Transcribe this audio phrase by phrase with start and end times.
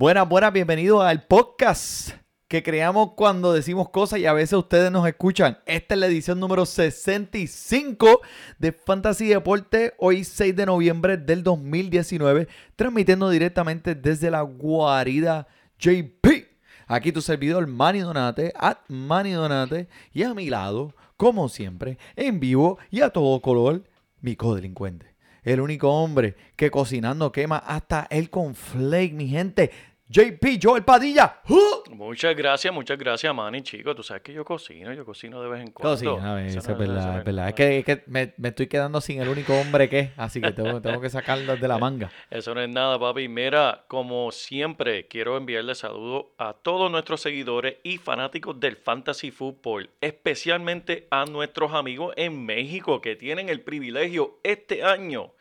[0.00, 2.12] Buenas, buenas, bienvenidos al podcast
[2.48, 5.58] que creamos cuando decimos cosas y a veces ustedes nos escuchan.
[5.66, 8.22] Esta es la edición número 65
[8.58, 15.46] de Fantasy Deporte, hoy 6 de noviembre del 2019, transmitiendo directamente desde la guarida
[15.78, 16.46] JP.
[16.86, 22.40] Aquí tu servidor Manny Donate, at Manny Donate, y a mi lado, como siempre, en
[22.40, 23.84] vivo y a todo color,
[24.22, 25.10] mi codelincuente.
[25.42, 29.70] El único hombre que cocinando quema hasta el conflake, mi gente.
[30.12, 31.40] JP Joel Padilla.
[31.48, 31.94] ¡Uh!
[31.94, 33.94] Muchas gracias, muchas gracias, Manny, chico.
[33.94, 35.92] Tú sabes que yo cocino, yo cocino de vez en cuando.
[35.92, 37.48] Cocina, a ver, Eso es verdad, es verdad.
[37.48, 40.40] Es que, es que me, me estoy quedando sin el único hombre que es, así
[40.40, 42.10] que tengo, tengo que sacarlo de la manga.
[42.30, 43.28] Eso no es nada, papi.
[43.28, 49.90] Mira, como siempre, quiero enviarle saludos a todos nuestros seguidores y fanáticos del Fantasy Football,
[50.00, 55.34] especialmente a nuestros amigos en México que tienen el privilegio este año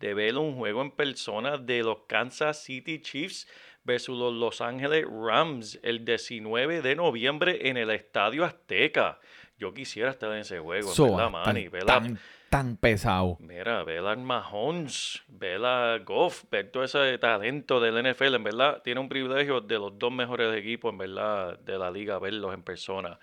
[0.00, 3.48] de ver un juego en persona de los Kansas City Chiefs
[3.88, 9.18] versus los Los Ángeles Rams el 19 de noviembre en el Estadio Azteca.
[9.56, 11.70] Yo quisiera estar en ese juego, So, verdad, Manny.
[11.86, 12.18] tan,
[12.50, 13.38] tan pesado.
[13.40, 18.82] Mira, ver a Mahomes, ver a Goff, ver todo ese talento del NFL, en verdad,
[18.84, 22.62] tiene un privilegio de los dos mejores equipos, en verdad, de la liga, verlos en
[22.62, 23.18] persona.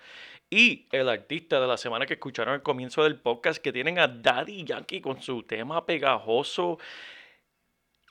[0.50, 4.08] Y el artista de la semana que escucharon al comienzo del podcast, que tienen a
[4.08, 6.78] Daddy Yankee con su tema pegajoso,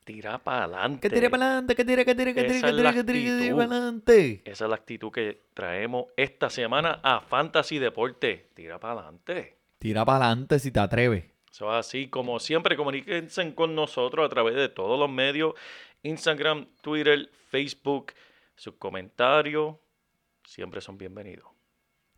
[0.06, 1.02] tira para adelante.
[1.02, 3.04] Que tire para adelante, que tire, que tire, que tire, que tire, que tire, que
[3.04, 3.58] tire actitud.
[3.58, 4.42] para adelante.
[4.46, 8.52] Esa es la actitud que traemos esta semana a Fantasy Deporte.
[8.54, 9.58] Tira para adelante.
[9.80, 11.26] Tira para adelante si te atreves.
[11.52, 15.54] Eso es así, como siempre, comuníquense con nosotros a través de todos los medios,
[16.04, 18.14] Instagram, Twitter, Facebook,
[18.56, 19.76] sus comentarios,
[20.44, 21.55] siempre son bienvenidos.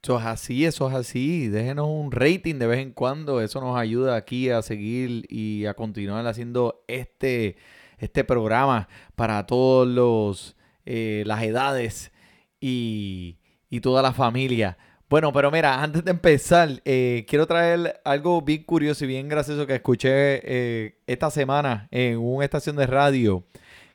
[0.08, 1.50] Eso es así, eso es así.
[1.50, 3.42] Déjenos un rating de vez en cuando.
[3.42, 7.58] Eso nos ayuda aquí a seguir y a continuar haciendo este,
[7.98, 8.88] este programa
[9.18, 12.14] para todos los eh, las edades
[12.62, 14.78] y, y toda la familia.
[15.10, 19.68] Bueno, pero mira, antes de empezar, eh, quiero traer algo bien curioso y bien gracioso
[19.68, 23.44] que escuché eh, esta semana en una estación de radio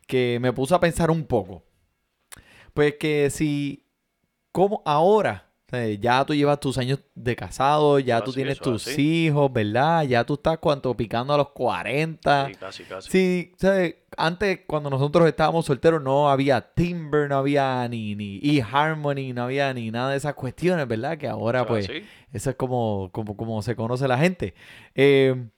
[0.06, 1.64] que me puso a pensar un poco.
[2.74, 3.86] Pues que si,
[4.52, 9.26] como ahora, sea, ya tú llevas tus años de casado, ya tú tienes tus así.
[9.26, 10.04] hijos, ¿verdad?
[10.04, 12.46] Ya tú estás cuanto picando a los 40.
[12.46, 13.10] Sí, casi, casi.
[13.10, 13.96] Sí, ¿sabes?
[14.16, 19.72] Antes, cuando nosotros estábamos solteros, no había Timber, no había ni, ni E-Harmony, no había
[19.72, 21.16] ni nada de esas cuestiones, ¿verdad?
[21.16, 22.04] Que ahora, pues, así.
[22.32, 24.54] eso es como, como, como se conoce la gente.
[24.94, 25.48] Eh,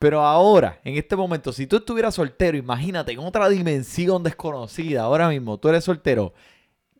[0.00, 5.28] pero ahora, en este momento, si tú estuvieras soltero, imagínate, en otra dimensión desconocida, ahora
[5.28, 6.32] mismo, tú eres soltero,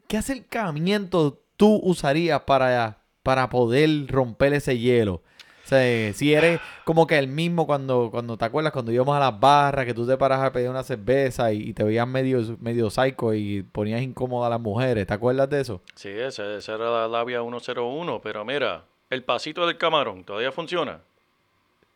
[0.06, 5.16] ¿qué acercamiento tú usarías para, para poder romper ese hielo?
[5.62, 9.20] O sea, si eres como que el mismo cuando, cuando te acuerdas, cuando íbamos a
[9.20, 12.40] las barras, que tú te paras a pedir una cerveza y, y te veías medio,
[12.60, 15.82] medio psycho y ponías incómoda a las mujeres, ¿te acuerdas de eso?
[15.94, 21.00] Sí, esa, esa era la labia 101, pero mira, el pasito del camarón todavía funciona.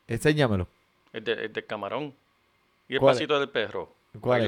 [0.06, 0.68] Enséñamelo.
[1.12, 2.14] El, de- el del camarón.
[2.88, 3.88] Y el pasito del perro.
[4.20, 4.46] ¿Cuál es?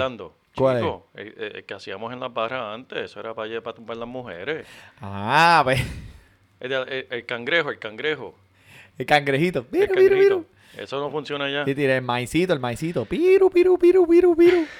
[0.57, 0.83] ¿Cuál es?
[0.83, 3.97] Chico, el, el- el que hacíamos en las barras antes, eso era para, para tumbar
[3.99, 4.67] las mujeres.
[5.01, 5.81] Ah, pues,
[6.61, 8.35] El, el- el cangrejo, el cangrejo.
[8.99, 9.61] el cangrejito.
[9.61, 10.29] El Piru, piru, cangrejito.
[10.43, 10.47] piru.
[10.83, 11.63] Eso no funciona ya.
[11.71, 13.05] Y tira el maicito, el maicito.
[13.05, 14.67] Piru, piru, piru, piru, piru.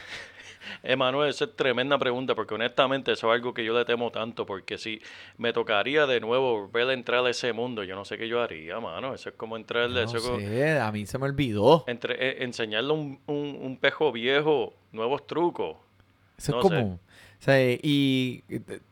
[0.83, 4.47] Emanuel, esa es tremenda pregunta, porque honestamente eso es algo que yo le temo tanto,
[4.47, 5.01] porque si
[5.39, 8.41] me tocaría de nuevo volver a entrar a ese mundo, yo no sé qué yo
[8.43, 9.15] haría, mano.
[9.15, 11.85] Eso es como entrarle, No eso es como a mí se me olvidó.
[11.87, 15.77] entre, eh, enseñarle un, un, un pejo viejo nuevos trucos.
[16.39, 16.75] Eso no es sé.
[16.75, 17.01] como...
[17.39, 18.43] O sea, y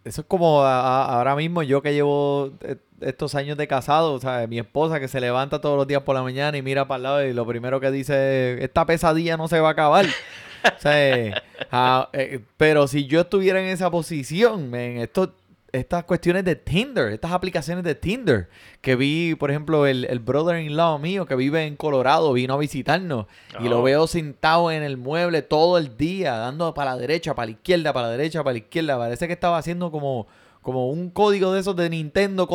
[0.05, 4.13] eso es como a- a- ahora mismo yo que llevo eh, estos años de casado,
[4.13, 6.87] o sea, mi esposa que se levanta todos los días por la mañana y mira
[6.87, 9.73] para el lado y lo primero que dice es, esta pesadilla no se va a
[9.73, 10.05] acabar.
[10.79, 15.33] Sea, ah, eh, pero si yo estuviera en esa posición, men, esto,
[15.73, 18.49] estas cuestiones de Tinder, estas aplicaciones de Tinder,
[18.81, 23.27] que vi, por ejemplo, el, el brother-in-law mío que vive en Colorado, vino a visitarnos
[23.61, 23.83] y lo Ah.
[23.83, 27.93] veo sentado en el mueble todo el día, dando para la derecha, para la izquierda,
[27.93, 28.97] para la derecha, para la izquierda.
[28.99, 30.29] Parece que estaba haciendo como,
[30.63, 32.49] como un código de esos de Nintendo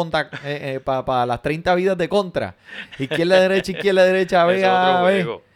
[0.95, 2.56] para las 30 vidas de contra.
[2.97, 5.01] Izquierda, derecha, izquierda, derecha, vea,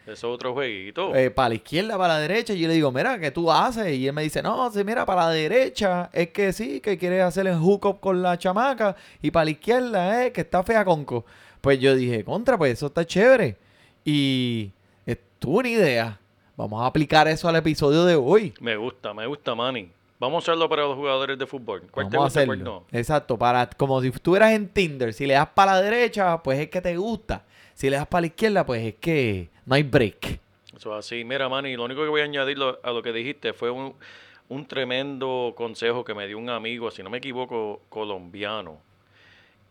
[0.06, 1.14] es otro jueguito.
[1.14, 2.52] Eh, para la izquierda, para la derecha.
[2.52, 3.92] Y yo le digo, mira, ¿qué tú haces?
[3.94, 7.22] Y él me dice, no, sí, mira, para la derecha es que sí, que quieres
[7.22, 8.96] hacer el hookup con la chamaca.
[9.22, 11.24] Y para la izquierda es que está fea conco.
[11.60, 13.56] Pues yo dije, contra, pues eso está chévere.
[14.04, 14.70] Y
[15.06, 16.20] estuvo una idea.
[16.56, 18.52] Vamos a aplicar eso al episodio de hoy.
[18.60, 19.90] Me gusta, me gusta, Manny.
[20.20, 21.82] Vamos a hacerlo para los jugadores de fútbol.
[21.90, 22.84] ¿Cuál te Vamos a gusta, cuál hacerlo.
[22.92, 22.98] no?
[22.98, 25.12] Exacto, para, como si estuvieras en Tinder.
[25.12, 27.44] Si le das para la derecha, pues es que te gusta.
[27.74, 30.40] Si le das para la izquierda, pues es que no hay break.
[30.76, 31.24] Eso es así.
[31.24, 33.94] Mira, Manny, lo único que voy a añadir a lo que dijiste fue un,
[34.48, 38.80] un tremendo consejo que me dio un amigo, si no me equivoco, colombiano.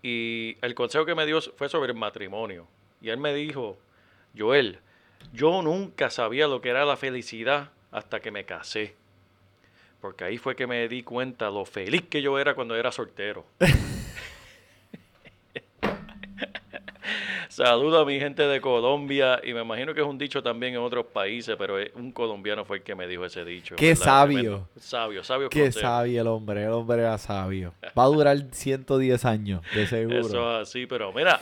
[0.02, 2.68] Y el consejo que me dio fue sobre el matrimonio.
[3.02, 3.78] Y él me dijo,
[4.38, 4.80] Joel,
[5.32, 8.96] yo nunca sabía lo que era la felicidad hasta que me casé.
[10.02, 13.46] Porque ahí fue que me di cuenta lo feliz que yo era cuando era soltero.
[17.54, 20.80] Saludo a mi gente de Colombia y me imagino que es un dicho también en
[20.80, 23.76] otros países, pero un colombiano fue el que me dijo ese dicho.
[23.76, 24.04] Qué ¿verdad?
[24.04, 24.68] sabio.
[24.76, 25.50] Sabio, sabio.
[25.50, 25.88] Qué consejo.
[25.88, 27.76] sabio el hombre, el hombre era sabio.
[27.96, 30.18] Va a durar 110 años, de seguro.
[30.18, 31.42] Eso es así, pero mira,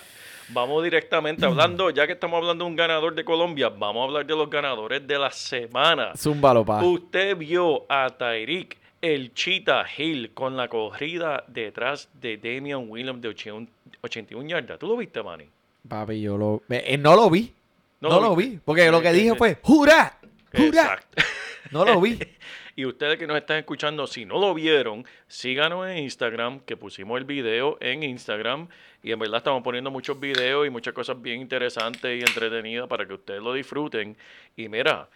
[0.49, 4.25] vamos directamente hablando, ya que estamos hablando de un ganador de Colombia, vamos a hablar
[4.25, 6.11] de los ganadores de la semana.
[6.17, 6.83] Zúmbalo, pa.
[6.83, 13.29] Usted vio a Tyreek, el Cheetah Hill, con la corrida detrás de Damian Williams de
[13.29, 13.67] 81
[14.01, 14.77] 81 yardas.
[14.77, 15.45] ¿Tú lo viste, Manny?
[15.87, 16.61] Papi, yo lo...
[16.69, 17.53] eh, no lo vi.
[17.99, 18.59] No No, lo vi.
[18.63, 19.35] Porque lo Eh, que eh, dije eh.
[19.35, 20.17] fue, ¡Jura!
[20.55, 20.67] ¡Jura!
[20.83, 21.23] Exacto.
[21.71, 22.19] No lo vi.
[22.75, 27.17] Y ustedes que nos están escuchando, si no lo vieron, síganos en Instagram, que pusimos
[27.17, 28.69] el video en Instagram.
[29.03, 33.05] Y en verdad estamos poniendo muchos videos y muchas cosas bien interesantes y entretenidas para
[33.05, 34.15] que ustedes lo disfruten.
[34.55, 35.09] Y mira,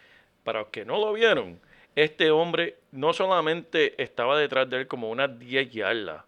[0.43, 1.59] para los que no lo vieron,
[1.95, 6.23] este hombre no solamente estaba detrás de él como unas 10 yardas,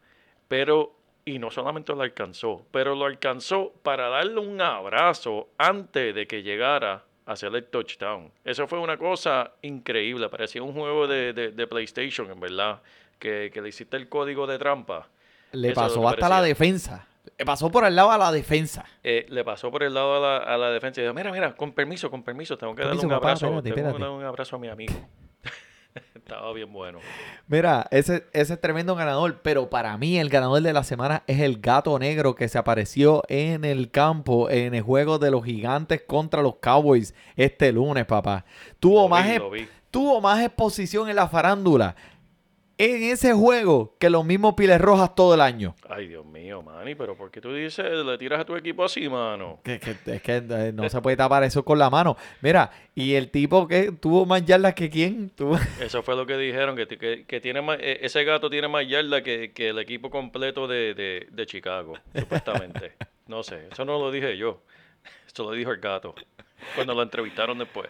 [0.48, 0.96] pero,
[1.28, 6.42] y no solamente lo alcanzó, pero lo alcanzó para darle un abrazo antes de que
[6.42, 8.32] llegara a hacer el touchdown.
[8.46, 12.82] Eso fue una cosa increíble, parecía un juego de, de- de PlayStation, en verdad,
[13.20, 15.08] que, que le hiciste el código de trampa.
[15.52, 17.08] Le Eso pasó hasta la defensa.
[17.38, 18.86] Le pasó por el lado a la defensa.
[19.04, 21.54] Eh, le pasó por el lado a la, a la defensa y dijo, mira, mira,
[21.58, 24.24] con permiso, con permiso, tengo que darle un papá, abrazo, espérate, tengo que darle un
[24.24, 24.94] abrazo a mi amigo.
[26.16, 27.00] Estaba bien bueno.
[27.48, 31.40] Mira, ese, ese es tremendo ganador, pero para mí el ganador de la semana es
[31.40, 36.02] el gato negro que se apareció en el campo en el juego de los gigantes
[36.06, 38.46] contra los Cowboys este lunes, papá.
[38.80, 41.96] Tuvo, Lo más, vi, e- tuvo más exposición en la farándula
[42.80, 45.76] en ese juego que los mismos Piles Rojas todo el año.
[45.90, 49.10] Ay, Dios mío, Manny, pero ¿por qué tú dices, le tiras a tu equipo así,
[49.10, 49.60] mano?
[49.64, 52.16] Que, que- es que eh, no se puede tapar eso con la mano.
[52.42, 55.58] Mira, y el tipo que tuvo más yardas que quién, tuvo...
[55.82, 58.88] Eso fue lo que dijeron, que, que, que tiene más, e- ese gato tiene más
[58.88, 62.94] yarda que, que el equipo completo de, de, de Chicago, supuestamente.
[63.28, 64.62] No sé, eso no lo dije yo.
[65.28, 66.16] Eso lo dijo el gato
[66.76, 67.90] cuando lo entrevistaron después.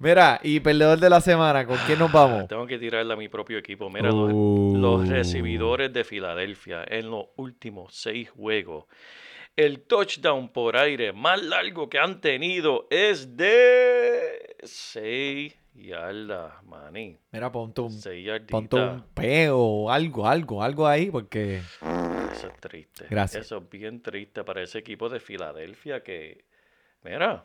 [0.00, 2.48] Mira, y perdedor de la semana, ¿con quién nos vamos?
[2.48, 3.90] Tengo que tirarle a mi propio equipo.
[3.90, 4.74] Mira, los, Uh.
[4.78, 8.86] los recibidores de Filadelfia en los últimos seis juegos.
[9.56, 17.18] El touchdown por aire más largo que han tenido es de seis yardas, maní.
[17.30, 21.60] Mira, ponte un, Seis ponte un peo algo, algo, algo ahí, porque...
[22.32, 23.04] Eso es triste.
[23.10, 23.44] Gracias.
[23.44, 26.44] Eso es bien triste para ese equipo de Filadelfia que,
[27.04, 27.44] mira,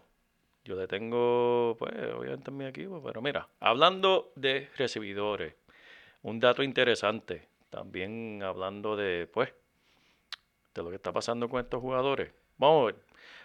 [0.66, 5.54] yo le tengo, pues, obviamente en mi equipo, pero mira, hablando de recibidores,
[6.24, 9.54] un dato interesante, también hablando de, pues,
[10.74, 12.32] de lo que está pasando con estos jugadores.
[12.58, 12.96] Vamos a ver.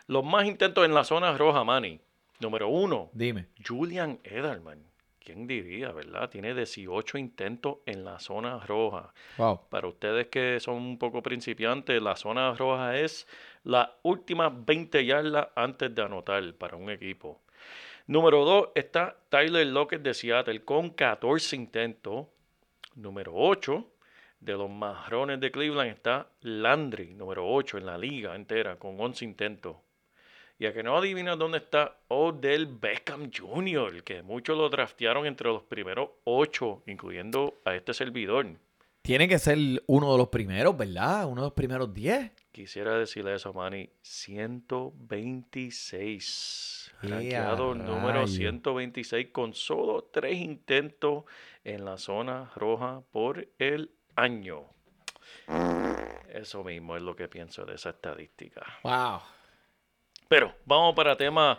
[0.07, 2.01] Los más intentos en la zona roja, Manny.
[2.41, 3.49] Número uno, Dime.
[3.65, 4.90] Julian Edelman.
[5.33, 6.29] ¿Quién diría, verdad?
[6.29, 9.15] Tiene 18 intentos en la zona roja.
[9.39, 9.61] Wow.
[9.71, 13.29] Para ustedes que son un poco principiantes, la zona roja es
[13.63, 17.43] la última 20 yardas antes de anotar para un equipo.
[18.09, 22.27] Número 2 está Tyler Lockett de Seattle con 14 intentos.
[22.97, 23.87] Número 8
[24.41, 29.25] de los marrones de Cleveland está Landry, número 8 en la liga entera con 11
[29.25, 29.77] intentos.
[30.61, 35.49] Y a que no adivinas dónde está Odell Beckham Jr., que muchos lo draftearon entre
[35.49, 38.47] los primeros 8, incluyendo a este servidor.
[39.01, 41.27] tiene que ser uno de los primeros, ¿verdad?
[41.27, 42.33] Uno de los primeros 10.
[42.53, 43.89] Quisiera decirle eso, Manny.
[44.03, 46.93] 126.
[47.05, 48.27] ¡Ea, Rankeado número rayo!
[48.27, 51.25] 126 con solo tres intentos
[51.65, 54.67] en la zona roja por el año.
[56.29, 58.67] Eso mismo es lo que pienso de esa estadística.
[58.85, 59.21] Wow.
[60.31, 61.59] Pero vamos para temas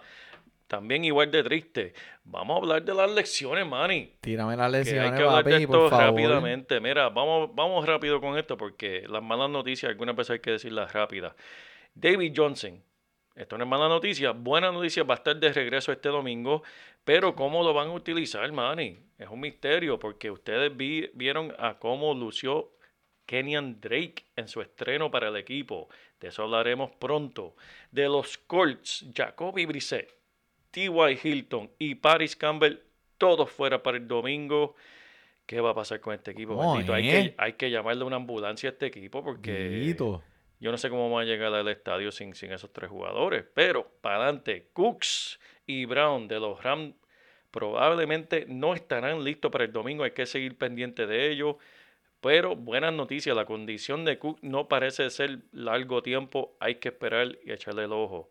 [0.68, 1.94] también igual de tristes.
[2.24, 4.13] Vamos a hablar de las lecciones, Manny.
[4.22, 6.06] Tírame las Que hay que hablar de esto por favor.
[6.06, 6.80] rápidamente.
[6.80, 10.94] Mira, vamos, vamos rápido con esto porque las malas noticias, algunas veces hay que decirlas
[10.94, 11.34] rápidas.
[11.94, 12.82] David Johnson,
[13.36, 16.63] esto no es mala noticia, buena noticia, va a estar de regreso este domingo,
[17.04, 18.98] pero ¿cómo lo van a utilizar, Manny?
[19.18, 22.72] Es un misterio porque ustedes vi- vieron a cómo lució
[23.25, 25.90] Kenyan Drake en su estreno para el equipo.
[26.22, 27.56] De eso hablaremos pronto.
[27.92, 30.13] De los Colts, Jacoby Brissett,
[30.70, 31.20] T.Y.
[31.22, 32.78] Hilton y Paris Campbell,
[33.18, 34.75] todos fuera para el domingo.
[35.48, 36.56] ¿Qué va a pasar con este equipo?
[36.56, 36.94] ¿Cómo bendito?
[36.94, 37.30] Hay, es?
[37.30, 39.96] que, hay que llamarle una ambulancia a este equipo porque
[40.60, 43.44] yo no sé cómo van a llegar al estadio sin, sin esos tres jugadores.
[43.56, 46.94] Pero para adelante, Cooks y Brown de los Rams
[47.50, 50.04] probablemente no estarán listos para el domingo.
[50.04, 51.56] Hay que seguir pendiente de ellos.
[52.22, 56.56] Pero buenas noticias, la condición de Cook no parece ser largo tiempo.
[56.60, 58.30] Hay que esperar y echarle el ojo.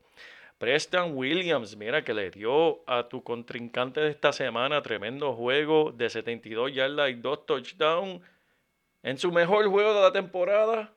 [0.59, 6.09] Preston Williams, mira que le dio a tu contrincante de esta semana tremendo juego de
[6.09, 8.23] 72 yardas y 2 touchdowns
[9.03, 10.93] en su mejor juego de la temporada.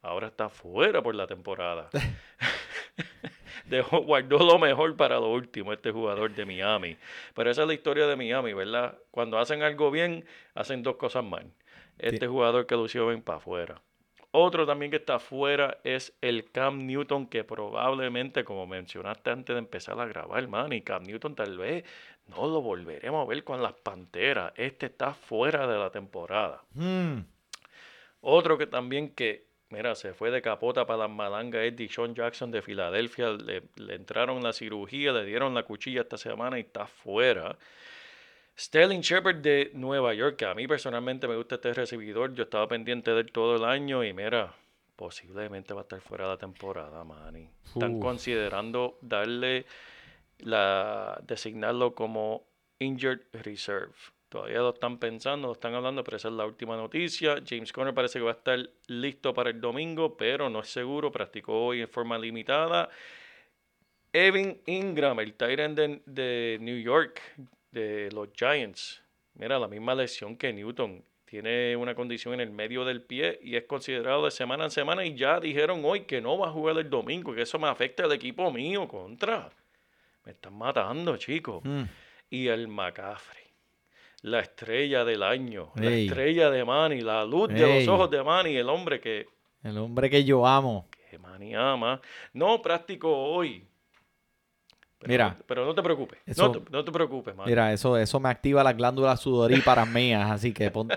[0.00, 1.90] Ahora está fuera por la temporada.
[3.66, 6.96] Dejó, guardó lo mejor para lo último, este jugador de Miami.
[7.34, 8.96] Pero esa es la historia de Miami, ¿verdad?
[9.10, 11.52] Cuando hacen algo bien, hacen dos cosas mal.
[12.00, 13.82] Este jugador que lució bien para afuera.
[14.32, 19.58] Otro también que está afuera es el Cam Newton, que probablemente, como mencionaste antes de
[19.58, 21.84] empezar a grabar, man, y Cam Newton tal vez
[22.28, 24.52] no lo volveremos a ver con las Panteras.
[24.56, 26.62] Este está fuera de la temporada.
[26.74, 27.22] Mm.
[28.20, 32.52] Otro que también que, mira, se fue de capota para las malangas es Deshaun Jackson
[32.52, 33.30] de Filadelfia.
[33.30, 37.58] Le, le entraron la cirugía, le dieron la cuchilla esta semana y está fuera.
[38.60, 42.34] Sterling Shepard de Nueva York, a mí personalmente me gusta este recibidor.
[42.34, 44.54] Yo estaba pendiente de él todo el año y mira,
[44.96, 47.48] posiblemente va a estar fuera de la temporada, Manny.
[47.64, 48.02] Están Uf.
[48.02, 49.64] considerando darle
[50.40, 52.44] la designarlo como
[52.80, 53.94] Injured Reserve.
[54.28, 57.36] Todavía lo están pensando, lo están hablando, pero esa es la última noticia.
[57.48, 61.10] James Conner parece que va a estar listo para el domingo, pero no es seguro.
[61.10, 62.90] Practicó hoy en forma limitada.
[64.12, 67.22] Evan Ingram, el Tyrant de, de New York,
[67.70, 69.02] de los Giants.
[69.34, 71.04] Mira, la misma lesión que Newton.
[71.24, 75.04] Tiene una condición en el medio del pie y es considerado de semana en semana.
[75.04, 78.02] Y ya dijeron hoy que no va a jugar el domingo, que eso me afecta
[78.02, 79.48] al equipo mío contra.
[80.24, 81.62] Me están matando, chicos.
[81.64, 81.84] Mm.
[82.30, 83.44] Y el McCaffrey,
[84.22, 88.56] la estrella del año, la estrella de Manny, la luz de los ojos de Manny,
[88.56, 89.28] el hombre que,
[89.62, 90.88] El hombre que yo amo.
[91.08, 92.00] que Manny ama.
[92.32, 93.64] No practicó hoy.
[95.00, 95.36] Pero Mira.
[95.46, 96.18] pero no te preocupes.
[96.26, 97.50] Eso- no, te, no te preocupes, Manny.
[97.50, 100.94] Mira, eso, eso me activa las glándulas sudoríparas mías, así que ponte,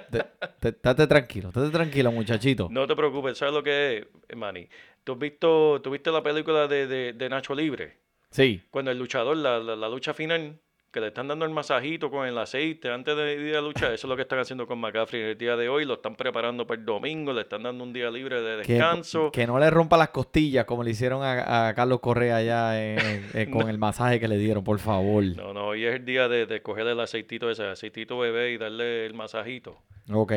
[0.59, 2.67] te- estate tranquilo, estate tranquilo, muchachito.
[2.69, 3.37] No te preocupes.
[3.37, 4.67] ¿Sabes lo que es, Manny?
[5.05, 7.97] ¿Tú has visto, ¿tú viste la película de, de, de Nacho Libre?
[8.29, 10.59] Sí, Cuando el luchador, la, la, la lucha final,
[10.93, 14.05] que le están dando el masajito con el aceite antes de ir a luchar, eso
[14.05, 15.85] es lo que están haciendo con McCaffrey en el día de hoy.
[15.85, 19.31] Lo están preparando para el domingo, le están dando un día libre de descanso.
[19.31, 23.49] que no le rompa las costillas como le hicieron a, a Carlos Correa allá en-
[23.51, 25.23] con el masaje que le dieron, por favor.
[25.35, 28.57] No, no, hoy es el día de, de coger el aceitito ese, aceitito bebé y
[28.57, 29.81] darle el masajito.
[30.11, 30.31] Ok,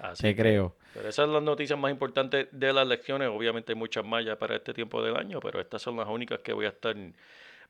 [0.00, 0.74] Así te que- creo.
[0.94, 3.28] Pero esas son las noticias más importantes de las lecciones.
[3.28, 6.40] Obviamente hay muchas más ya para este tiempo del año, pero estas son las únicas
[6.40, 6.94] que voy a estar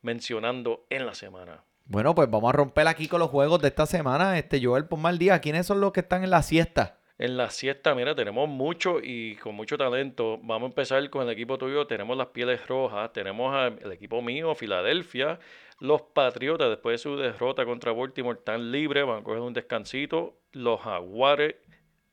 [0.00, 1.62] mencionando en la semana.
[1.84, 4.38] Bueno, pues vamos a romper aquí con los juegos de esta semana.
[4.38, 6.98] Este Joel, por mal día, ¿quiénes son los que están en la siesta?
[7.18, 10.38] En la siesta, mira, tenemos mucho y con mucho talento.
[10.42, 11.86] Vamos a empezar con el equipo tuyo.
[11.86, 15.38] Tenemos las pieles rojas, tenemos al equipo mío, Filadelfia.
[15.78, 20.38] Los Patriotas, después de su derrota contra Baltimore, están libres, van a coger un descansito.
[20.52, 21.56] Los Jaguares,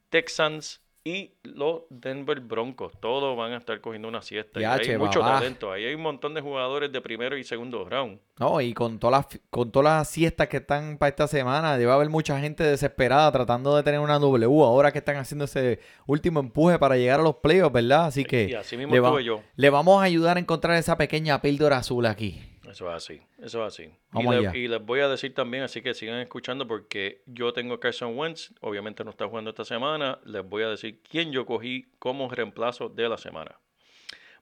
[0.09, 2.93] Texans y los Denver Broncos.
[2.99, 4.59] Todos van a estar cogiendo una siesta.
[4.61, 5.39] Y hay mucho babá.
[5.39, 5.71] talento.
[5.71, 8.19] Ahí hay un montón de jugadores de primero y segundo round.
[8.37, 11.91] No, y con todas las con todas las siestas que están para esta semana, debe
[11.91, 16.39] haber mucha gente desesperada tratando de tener una W ahora que están haciendo ese último
[16.39, 18.05] empuje para llegar a los playoffs, ¿verdad?
[18.05, 19.41] Así que Y así mismo le, va- estuve yo.
[19.55, 22.41] le vamos a ayudar a encontrar esa pequeña píldora azul aquí.
[22.69, 23.91] Eso es así, eso es así.
[24.21, 27.73] Y, le- y les voy a decir también, así que sigan escuchando porque yo tengo
[27.73, 31.45] a Carson Wentz, obviamente no está jugando esta semana, les voy a decir quién yo
[31.47, 33.57] cogí como reemplazo de la semana.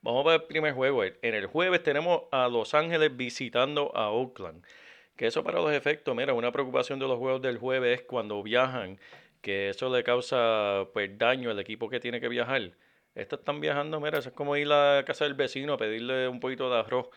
[0.01, 1.03] Vamos a ver el primer juego.
[1.03, 4.63] En el jueves tenemos a Los Ángeles visitando a Oakland.
[5.15, 8.43] Que eso para los efectos, mira, una preocupación de los juegos del jueves es cuando
[8.43, 8.99] viajan,
[9.41, 12.71] que eso le causa pues daño al equipo que tiene que viajar.
[13.15, 16.27] Estos están viajando, mira, eso es como ir a la casa del vecino a pedirle
[16.27, 17.07] un poquito de arroz.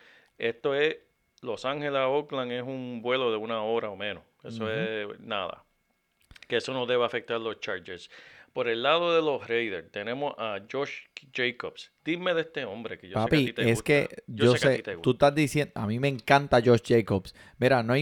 [0.41, 0.97] Esto es
[1.43, 4.23] Los Ángeles a Oakland, es un vuelo de una hora o menos.
[4.43, 5.63] Eso es nada.
[6.47, 8.09] Que eso no debe afectar a los Chargers.
[8.53, 10.91] Por el lado de los Raiders, tenemos a Josh
[11.33, 11.91] Jacobs.
[12.03, 13.83] Dime de este hombre que yo sé que a ti te es gusta.
[13.83, 16.81] que yo, que a sé, ti te tú estás diciendo, a mí me encanta Josh
[16.85, 17.33] Jacobs.
[17.59, 17.93] Mira, no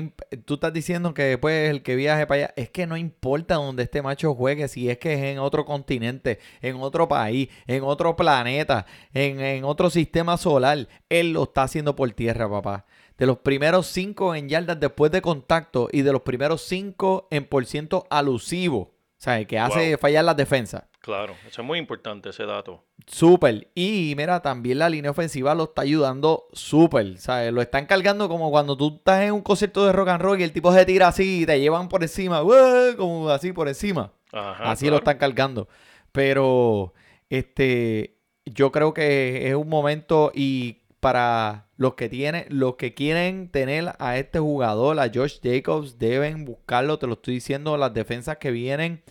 [0.46, 3.84] tú estás diciendo que después el que viaje para allá, es que no importa donde
[3.84, 8.16] este macho juegue, si es que es en otro continente, en otro país, en otro
[8.16, 12.86] planeta, en, en otro sistema solar, él lo está haciendo por tierra, papá.
[13.18, 17.46] De los primeros cinco en yardas después de contacto y de los primeros cinco en
[17.46, 20.00] por ciento alusivo, sea, que hace Wow.
[20.00, 20.84] fallar las defensas.
[21.02, 22.84] Claro, eso es muy importante ese dato.
[23.08, 23.70] Súper.
[23.74, 27.18] Y mira, también la línea ofensiva lo está ayudando súper.
[27.18, 27.52] ¿Sabes?
[27.54, 30.44] Lo están cargando como cuando tú estás en un concierto de rock and roll y
[30.44, 32.44] el tipo se tira así y te llevan por encima.
[32.44, 32.96] ¡ué!
[32.98, 34.12] Como así por encima.
[34.32, 35.68] Ajá, así lo están cargando.
[36.12, 36.94] Pero
[37.30, 43.48] este yo creo que es un momento y para los que tienen, los que quieren
[43.50, 47.00] tener a este jugador, a Josh Jacobs, deben buscarlo.
[47.00, 49.02] Te lo estoy diciendo, las defensas que vienen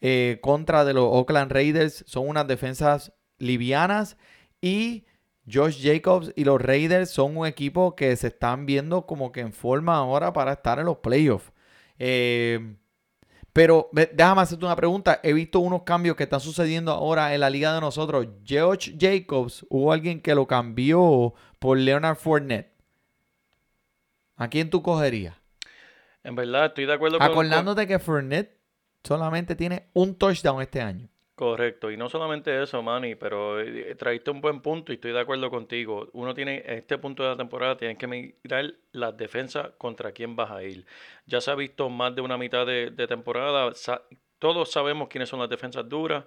[0.00, 4.16] eh, contra de los Oakland Raiders son unas defensas livianas
[4.60, 5.04] y
[5.48, 9.52] Josh Jacobs y los Raiders son un equipo que se están viendo como que en
[9.52, 11.52] forma ahora para estar en los playoffs.
[12.00, 12.74] Eh,
[13.52, 15.18] pero déjame hacerte una pregunta.
[15.22, 18.28] He visto unos cambios que están sucediendo ahora en la liga de nosotros.
[18.48, 22.72] Josh Jacobs, hubo alguien que lo cambió por Leonard Fournette.
[24.36, 25.36] ¿A quién tú cogerías?
[26.22, 27.26] En verdad, estoy de acuerdo con...
[27.28, 28.58] Acordándote que Fournette
[29.02, 31.08] solamente tiene un touchdown este año.
[31.34, 35.20] Correcto, y no solamente eso, Manny, pero eh, traíste un buen punto y estoy de
[35.20, 36.08] acuerdo contigo.
[36.12, 40.34] Uno tiene, en este punto de la temporada, tienes que mirar las defensas contra quién
[40.34, 40.84] vas a ir.
[41.26, 44.02] Ya se ha visto más de una mitad de, de temporada, sa-
[44.40, 46.24] todos sabemos quiénes son las defensas duras.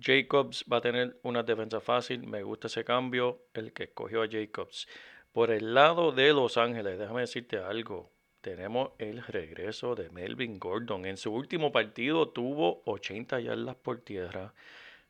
[0.00, 4.28] Jacobs va a tener una defensa fácil, me gusta ese cambio, el que escogió a
[4.28, 4.86] Jacobs.
[5.32, 8.10] Por el lado de Los Ángeles, déjame decirte algo.
[8.40, 11.04] Tenemos el regreso de Melvin Gordon.
[11.06, 14.54] En su último partido tuvo 80 yardas por tierra,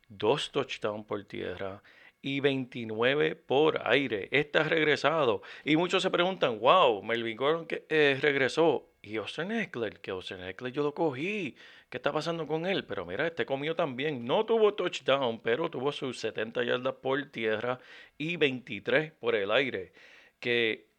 [0.09, 1.83] dos touchdowns por tierra
[2.23, 4.29] y 29 por aire.
[4.31, 5.43] Está regresado.
[5.65, 8.89] Y muchos se preguntan, wow, Melvin Gordon que, eh, regresó.
[9.03, 11.55] Y Austin Eckler, que Austin Eckler yo lo cogí.
[11.89, 12.85] ¿Qué está pasando con él?
[12.85, 14.27] Pero mira, este comió también.
[14.27, 17.81] No tuvo touchdown, pero tuvo sus 70 yardas por tierra
[18.19, 19.95] y 23 por el aire.
[20.39, 20.91] Que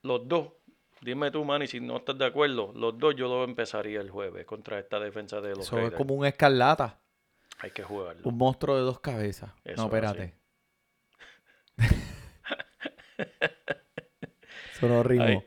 [0.00, 0.52] los dos,
[1.02, 4.46] dime tú, Manny, si no estás de acuerdo, los dos yo lo empezaría el jueves
[4.46, 6.98] contra esta defensa de los Eso es como un escarlata.
[7.58, 8.22] Hay que jugarlo.
[8.24, 9.52] Un monstruo de dos cabezas.
[9.62, 10.34] Eso no, es espérate.
[14.72, 15.44] Eso no rimó.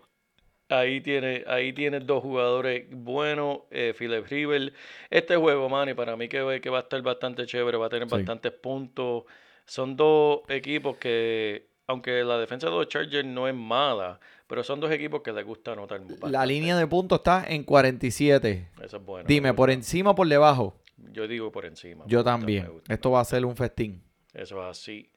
[0.79, 4.73] Ahí, tiene, ahí dos jugadores buenos, eh, Philip River.
[5.09, 8.07] Este juego, Manny, para mí que, que va a estar bastante chévere, va a tener
[8.07, 8.15] Sí.
[8.15, 9.23] bastantes puntos.
[9.65, 14.79] Son dos equipos que, aunque la defensa de los Chargers no es mala, pero son
[14.79, 16.47] dos equipos que les gusta anotar La bastante.
[16.47, 18.69] línea de puntos está en 47.
[18.83, 19.27] Eso es bueno.
[19.27, 20.79] Dime, me ¿por encima o por debajo?
[21.11, 22.05] Yo digo por encima.
[22.07, 22.69] Yo también.
[22.87, 24.01] Esto va a ser un festín.
[24.33, 25.09] Eso es así.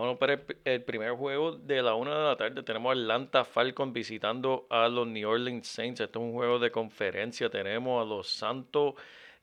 [0.00, 2.62] Vamos para el, el primer juego de la una de la tarde.
[2.62, 6.00] Tenemos a Atlanta Falcons visitando a los New Orleans Saints.
[6.00, 7.48] Esto es un juego de conferencia.
[7.50, 8.94] Tenemos a los Santos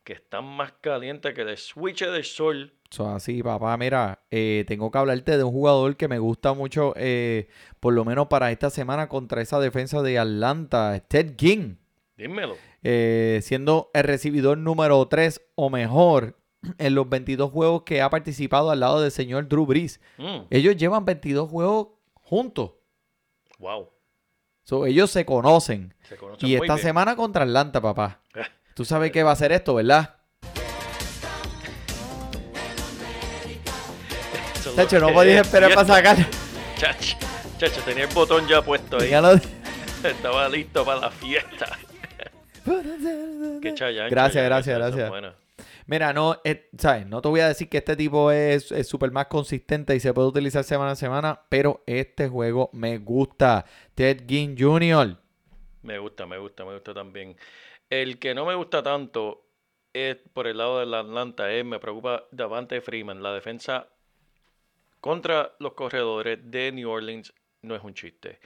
[0.03, 2.73] que están más calientes que el switch del sol.
[2.91, 3.77] Eso así, papá.
[3.77, 7.47] Mira, eh, tengo que hablarte de un jugador que me gusta mucho, eh,
[7.79, 11.75] por lo menos para esta semana, contra esa defensa de Atlanta, Ted King.
[12.17, 12.55] Dímelo.
[12.83, 16.35] eh, siendo el recibidor número 3 o mejor
[16.77, 19.99] en los 22 juegos que ha participado al lado del señor Drew Brees.
[20.17, 22.71] Mm, Ellos llevan 22 juegos juntos.
[23.59, 23.89] wow.
[24.63, 25.95] So, ellos se conocen.
[26.03, 26.85] Se conocen Y esta bien.
[26.85, 28.21] semana contra Atlanta, papá.
[28.35, 28.43] Eh,
[28.75, 30.17] Tú sabes que va a ser esto, ¿verdad?
[34.75, 35.47] Chacho, no podías es.
[35.47, 36.17] esperar para sacar.
[36.77, 37.17] Chacho,
[37.57, 39.11] chacho, tenía el botón ya puesto ahí.
[40.03, 41.77] Estaba listo para la fiesta.
[43.61, 45.33] Qué chayán, Gracias, chayán, gracias, gracias.
[45.85, 47.07] Mira, no, eh, ¿sabes?
[47.07, 50.27] No te voy a decir que este tipo es súper más consistente y se puede
[50.27, 53.65] utilizar semana a semana, pero este juego me gusta.
[53.95, 55.17] Ted Ginn Jr.
[55.83, 57.35] Me gusta, me gusta, me gusta también.
[57.89, 59.45] El que no me gusta tanto
[59.93, 63.21] es por el lado del Atlanta, es, me preocupa Davante Freeman.
[63.21, 63.89] La defensa
[64.99, 68.39] contra los corredores de New Orleans no es un chiste.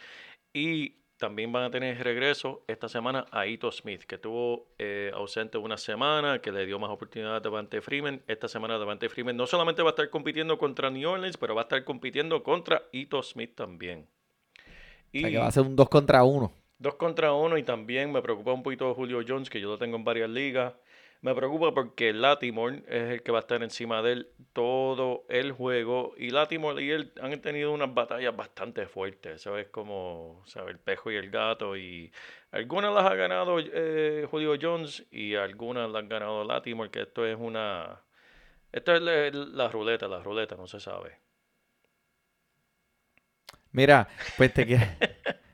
[0.53, 0.95] Y
[1.25, 5.75] también van a tener regreso esta semana a Ito Smith, que estuvo eh, ausente una
[5.75, 8.21] semana, que le dio más oportunidad a Davante Freeman.
[8.27, 11.61] Esta semana Davante Freeman no solamente va a estar compitiendo contra New Orleans, pero va
[11.61, 14.07] a estar compitiendo contra Ito Smith también.
[14.07, 16.51] O sea, Y- que va a ser un 2 contra 1.
[16.77, 19.95] Dos contra uno y también me preocupa un poquito Julio Jones, que yo lo tengo
[19.95, 20.73] en varias ligas.
[21.25, 25.53] Me preocupa porque Latimore es el que va a estar encima de él todo el
[25.53, 26.13] juego.
[26.17, 29.41] Y Latimore y él han tenido unas batallas bastante fuertes.
[29.41, 29.69] ¿Sabes?
[29.69, 30.69] Como ¿sabe?
[30.69, 31.75] el pejo y el gato.
[31.77, 32.11] Y
[32.51, 36.91] algunas las ha ganado eh, Julio Jones y algunas las han ganado Latimore.
[36.91, 38.03] Que esto es una.
[38.71, 41.17] Esto es la, la ruleta, la ruleta, no se sabe.
[43.71, 44.07] Mira,
[44.37, 44.85] pues te quiero.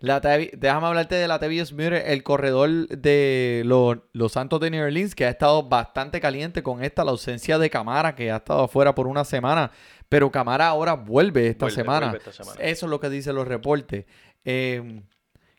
[0.00, 4.84] La déjame hablarte de la Tavius Muir, el corredor de los, los Santos de New
[4.84, 8.64] Orleans, que ha estado bastante caliente con esta, la ausencia de Camara, que ha estado
[8.64, 9.70] afuera por una semana.
[10.08, 12.06] Pero Camara ahora vuelve esta Vuelve, semana.
[12.08, 12.60] vuelve esta semana.
[12.62, 14.04] Eso es lo que dicen los reportes.
[14.44, 15.02] Eh,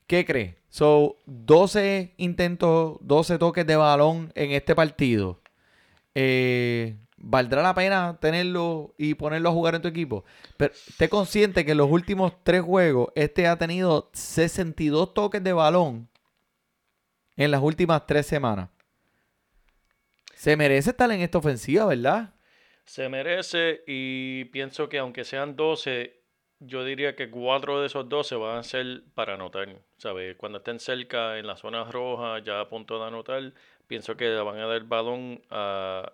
[0.08, 0.56] ¿Qué crees?
[0.70, 5.42] So, 12 intentos, 12 toques de balón en este partido.
[6.16, 10.24] Eh, ¿Valdrá la pena tenerlo y ponerlo a jugar en tu equipo?
[10.56, 15.52] Pero esté consciente que en los últimos tres juegos, este ha tenido 62 toques de
[15.52, 16.08] balón
[17.36, 18.70] en las últimas tres semanas.
[20.36, 22.36] Se merece estar en esta ofensiva, ¿verdad?
[22.86, 26.22] Se merece y pienso que aunque sean 12,
[26.60, 29.82] yo diría que cuatro de esos 12 van a ser para anotar.
[29.98, 30.36] ¿sabes?
[30.38, 33.54] Cuando estén cerca en la zona roja, ya a punto de anotar,
[33.88, 36.14] pienso que van a dar balón a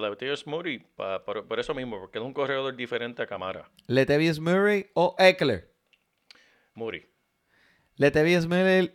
[0.00, 3.70] Latavius Murray pa- por, por eso mismo, porque es un corredor diferente a Camara.
[3.86, 5.70] Letavius Murray o Eckler.
[6.74, 7.06] Murray.
[7.96, 8.92] Letavius Murray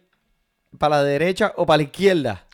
[0.77, 2.45] para la derecha o para la izquierda.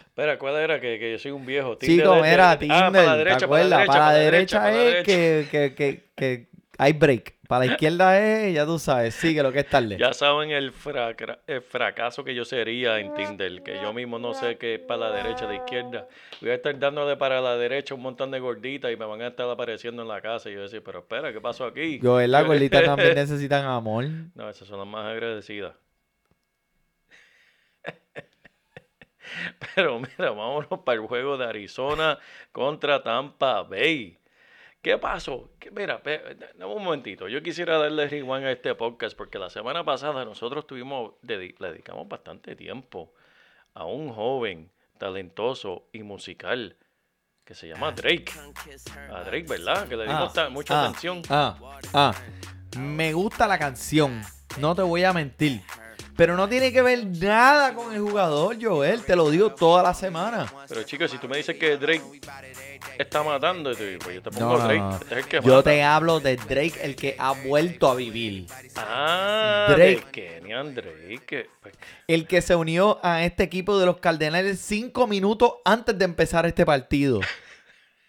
[0.00, 0.80] Espera, ¿cuál era?
[0.80, 1.74] Que, que yo soy un viejo.
[1.76, 3.78] Chico, Tinder de- mira, ah, Tinder, para la derecha, ¿te para la acuerdas?
[3.78, 5.74] derecha, Para la derecha para la es que, que,
[6.14, 7.34] que hay break.
[7.48, 9.96] Para la izquierda es, ya tú sabes, sigue lo que es tarde.
[9.98, 14.32] Ya saben el, fracra- el fracaso que yo sería en Tinder, que yo mismo no
[14.32, 16.08] sé qué es para la derecha, de izquierda.
[16.40, 19.28] Voy a estar dándole para la derecha un montón de gorditas y me van a
[19.28, 20.48] estar apareciendo en la casa.
[20.48, 21.98] Y yo decir, pero espera, ¿qué pasó aquí?
[22.00, 24.06] Yo, las gorditas también necesitan amor.
[24.34, 25.74] No, esas son las más agradecidas.
[29.74, 32.18] Pero mira, vámonos para el juego de Arizona
[32.52, 34.18] contra Tampa Bay.
[34.82, 35.48] ¿Qué pasó?
[35.60, 36.02] Que, mira,
[36.56, 37.28] dame un momentito.
[37.28, 42.08] Yo quisiera darle rewind a este podcast porque la semana pasada nosotros tuvimos, le dedicamos
[42.08, 43.14] bastante tiempo
[43.74, 46.76] a un joven talentoso y musical
[47.44, 48.32] que se llama Drake.
[49.12, 49.88] A Drake, ¿verdad?
[49.88, 51.22] Que le dimos ta- mucha ah, atención.
[51.28, 51.56] Ah,
[51.94, 52.14] ah.
[52.76, 54.20] Me gusta la canción,
[54.58, 55.60] no te voy a mentir.
[56.22, 59.02] Pero no tiene que ver nada con el jugador, Joel.
[59.04, 60.46] Te lo digo toda la semana.
[60.68, 62.00] Pero chicos, si tú me dices que Drake
[62.96, 64.78] está matando, pues yo te pongo No, Drake.
[64.78, 64.92] no.
[64.92, 68.46] Este es el que Yo te hablo de Drake, el que ha vuelto a vivir.
[68.76, 70.04] Ah, Drake.
[70.12, 71.50] Kenyan Drake.
[71.60, 71.74] Pues,
[72.06, 76.46] El que se unió a este equipo de los Cardenales cinco minutos antes de empezar
[76.46, 77.18] este partido.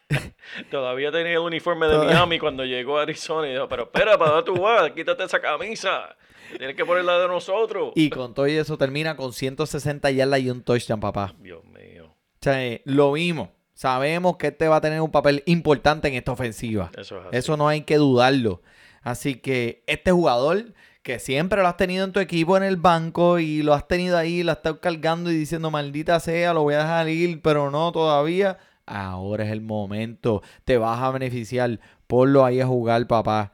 [0.70, 4.34] todavía tenía el uniforme de Miami cuando llegó a Arizona y dijo, pero espera, ¿para
[4.34, 4.92] dónde tú vas?
[4.92, 6.16] Quítate esa camisa.
[6.58, 7.92] Tienes que ponerla de nosotros.
[7.96, 11.36] Y con todo y eso termina con 160 yardas y un touchdown, papá.
[11.40, 12.06] Dios mío.
[12.06, 13.50] O sea, eh, lo vimos.
[13.74, 16.92] Sabemos que este va a tener un papel importante en esta ofensiva.
[16.98, 17.38] Eso es así.
[17.38, 18.62] Eso no hay que dudarlo.
[19.02, 23.38] Así que este jugador que siempre lo has tenido en tu equipo en el banco
[23.38, 26.76] y lo has tenido ahí, lo has estado cargando y diciendo maldita sea, lo voy
[26.76, 28.58] a dejar ir, pero no todavía.
[28.86, 30.42] Ahora es el momento.
[30.66, 31.80] Te vas a beneficiar.
[32.08, 33.54] Ponlo ahí a jugar, papá.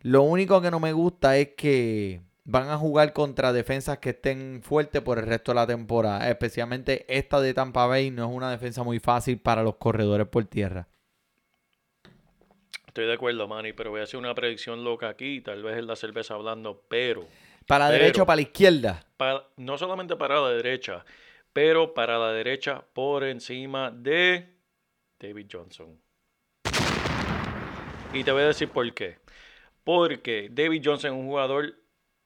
[0.00, 4.60] Lo único que no me gusta es que van a jugar contra defensas que estén
[4.62, 6.28] fuertes por el resto de la temporada.
[6.28, 10.44] Especialmente esta de Tampa Bay no es una defensa muy fácil para los corredores por
[10.46, 10.88] tierra.
[12.86, 15.40] Estoy de acuerdo, Manny, pero voy a hacer una predicción loca aquí.
[15.40, 17.26] Tal vez es la cerveza hablando, pero
[17.66, 19.06] ¿Para la Pero- derecha o para la izquierda?
[19.16, 21.04] para- no solamente para la derecha,
[21.52, 24.56] pero para la derecha por encima de
[25.20, 25.96] David Johnson.
[28.12, 29.18] Y te voy a decir por qué.
[29.84, 31.72] Porque David Johnson es un jugador,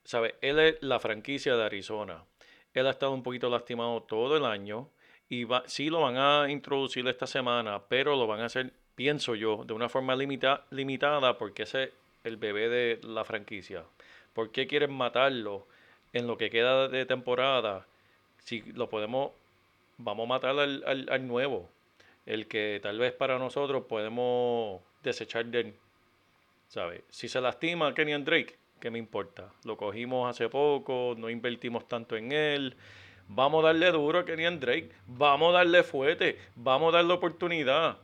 [0.07, 0.35] ¿sabes?
[0.40, 2.25] Él es la franquicia de Arizona.
[2.73, 4.88] Él ha estado un poquito lastimado todo el año
[5.29, 9.35] y va, sí lo van a introducir esta semana, pero lo van a hacer, pienso
[9.35, 11.90] yo, de una forma limita- limitada porque ese es
[12.25, 13.85] el bebé de la franquicia.
[14.33, 15.66] ¿Por qué quieren matarlo
[16.12, 17.87] en lo que queda de temporada?
[18.38, 19.33] Si lo podemos,
[19.99, 21.69] vamos a matar al, al- nuevo,
[22.27, 25.75] el que tal vez para nosotros podemos desechar de él.
[26.69, 27.03] ¿Sabes?
[27.11, 29.51] Si se lastima Kenyan Drake, ¿qué me importa?
[29.65, 32.77] Lo cogimos hace poco, no invertimos tanto en él.
[33.29, 37.99] Vamos a darle duro a Kenyan Drake, vamos a darle fuerte, vamos a darle oportunidad.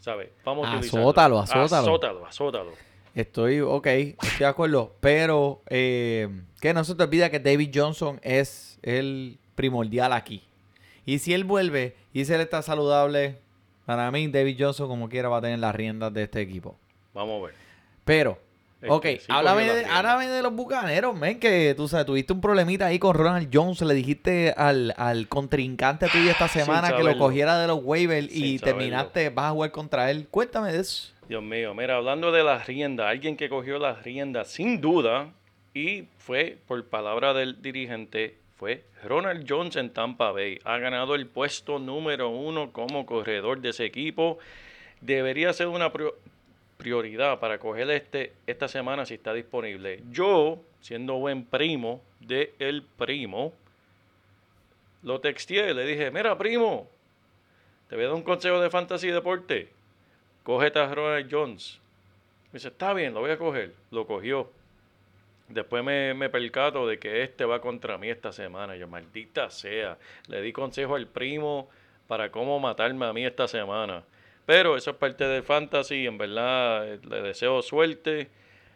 [0.00, 0.30] ¿Sabes?
[0.44, 1.08] Vamos a utilizarlo.
[1.08, 1.88] Azótalo, azótalo.
[1.88, 2.72] Azótalo, azótalo.
[3.14, 4.94] Estoy, ok, estoy de acuerdo.
[5.00, 6.28] Pero eh,
[6.60, 10.42] que no se te olvida que David Johnson es el primordial aquí.
[11.06, 13.38] Y si él vuelve y si él está saludable,
[13.86, 16.76] para mí David Johnson como quiera va a tener las riendas de este equipo.
[17.14, 17.54] Vamos a ver.
[18.04, 18.38] Pero
[18.88, 19.98] Ok, sí háblame, de, rienda.
[19.98, 23.80] háblame de los bucaneros, men, que tú sabes, tuviste un problemita ahí con Ronald Jones,
[23.80, 28.58] le dijiste al, al contrincante tuyo esta semana que lo cogiera de los waivers y
[28.58, 28.78] saberlo.
[28.78, 30.28] terminaste, vas a jugar contra él.
[30.30, 31.12] Cuéntame de eso.
[31.28, 35.32] Dios mío, mira, hablando de las riendas, alguien que cogió las riendas sin duda
[35.74, 40.58] y fue por palabra del dirigente fue Ronald Jones en Tampa Bay.
[40.64, 44.38] Ha ganado el puesto número uno como corredor de ese equipo.
[45.02, 45.92] Debería ser una
[46.76, 50.02] prioridad para coger este esta semana si está disponible.
[50.10, 53.52] Yo, siendo buen primo de el primo,
[55.02, 56.88] lo texteé, le dije, mira primo,
[57.88, 59.76] te voy a dar un consejo de fantasy y deporte
[60.46, 61.80] cógete a Ronald Jones.
[62.52, 63.74] Me dice, está bien, lo voy a coger.
[63.90, 64.48] Lo cogió.
[65.48, 68.76] Después me, me percato de que este va contra mí esta semana.
[68.76, 69.98] Yo, maldita sea.
[70.28, 71.68] Le di consejo al primo
[72.06, 74.04] para cómo matarme a mí esta semana.
[74.46, 76.06] Pero eso es parte del fantasy.
[76.06, 78.28] En verdad, eh, le deseo suerte.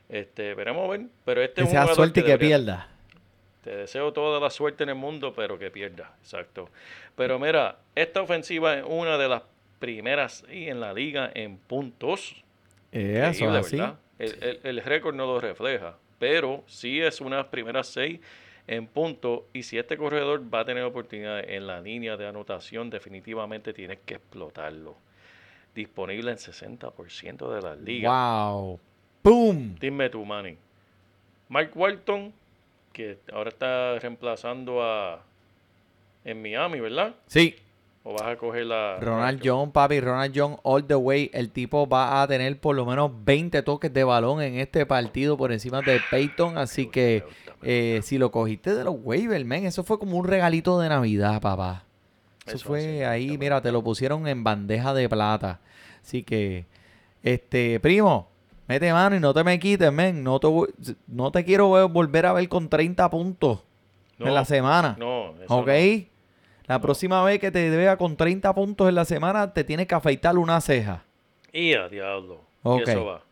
[0.09, 1.07] Este, veremos a ver.
[1.25, 2.89] Pero este Que es un suerte y que debería- pierda.
[3.63, 6.15] te deseo toda la suerte en el mundo, pero que pierda.
[6.23, 6.69] Exacto.
[7.17, 9.43] Pero mira, esta ofensiva es una de las
[9.79, 12.43] primeras y en la liga en puntos.
[12.91, 13.77] Eso, Increíble, así.
[13.77, 13.95] ¿verdad?
[14.19, 18.21] El, el- el récord no lo refleja, pero sí es unas primeras seis
[18.67, 19.43] en puntos.
[19.53, 23.99] Y si este corredor va a tener oportunidad en la línea de anotación, definitivamente tienes
[24.05, 24.97] que explotarlo.
[25.75, 28.13] Disponible en 60% de las ligas.
[28.13, 28.81] Wow.
[29.23, 29.77] ¡Pum!
[29.79, 30.57] Dime tú, Manny.
[31.49, 32.33] Mike Walton,
[32.93, 35.23] que ahora está reemplazando a
[36.25, 37.15] en Miami, ¿verdad?
[37.27, 37.57] Sí,
[38.03, 41.31] ¿O vas a coger la Ronald Jones, papi, Ronald Jones all the way.
[41.35, 45.37] El tipo va a tener por lo menos 20 toques de balón en este partido
[45.37, 46.57] por encima de Peyton.
[46.57, 47.25] Así que
[47.63, 51.43] eh, si lo cogiste de los waivers, men, eso fue como un regalito de Navidad,
[51.43, 51.85] papá.
[52.51, 55.61] Eso, Eso fue ahí, mira, te lo pusieron en bandeja de plata.
[56.03, 56.67] Así que,
[57.23, 58.29] este, primo,
[58.67, 60.23] mete mano y no te me quites, men.
[60.23, 60.49] No te,
[61.07, 63.61] no te quiero ver- volver a ver con 30 puntos
[64.19, 64.97] en la semana.
[64.99, 65.69] No, eso ¿Ok?
[65.69, 66.11] no.
[66.67, 69.95] La próxima vez que te vea con 30 puntos en la semana, te tienes que
[69.95, 71.03] afeitar una ceja.
[71.53, 72.43] Y a diablo.
[72.63, 72.83] Ok.
[72.87, 73.23] Y eso va.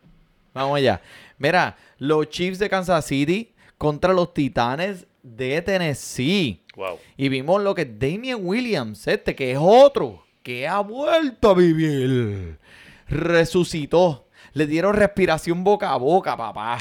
[0.55, 1.01] Vamos allá.
[1.39, 6.63] Mira, los Chiefs de Kansas City contra los Titanes de Tennessee.
[6.79, 6.97] Wow.
[7.17, 12.61] Y vimos lo que Damian Williams, este que es otro, que ha vuelto a vivir.
[13.09, 14.29] Resucitó.
[14.53, 16.79] Le dieron respiración boca a boca, papá.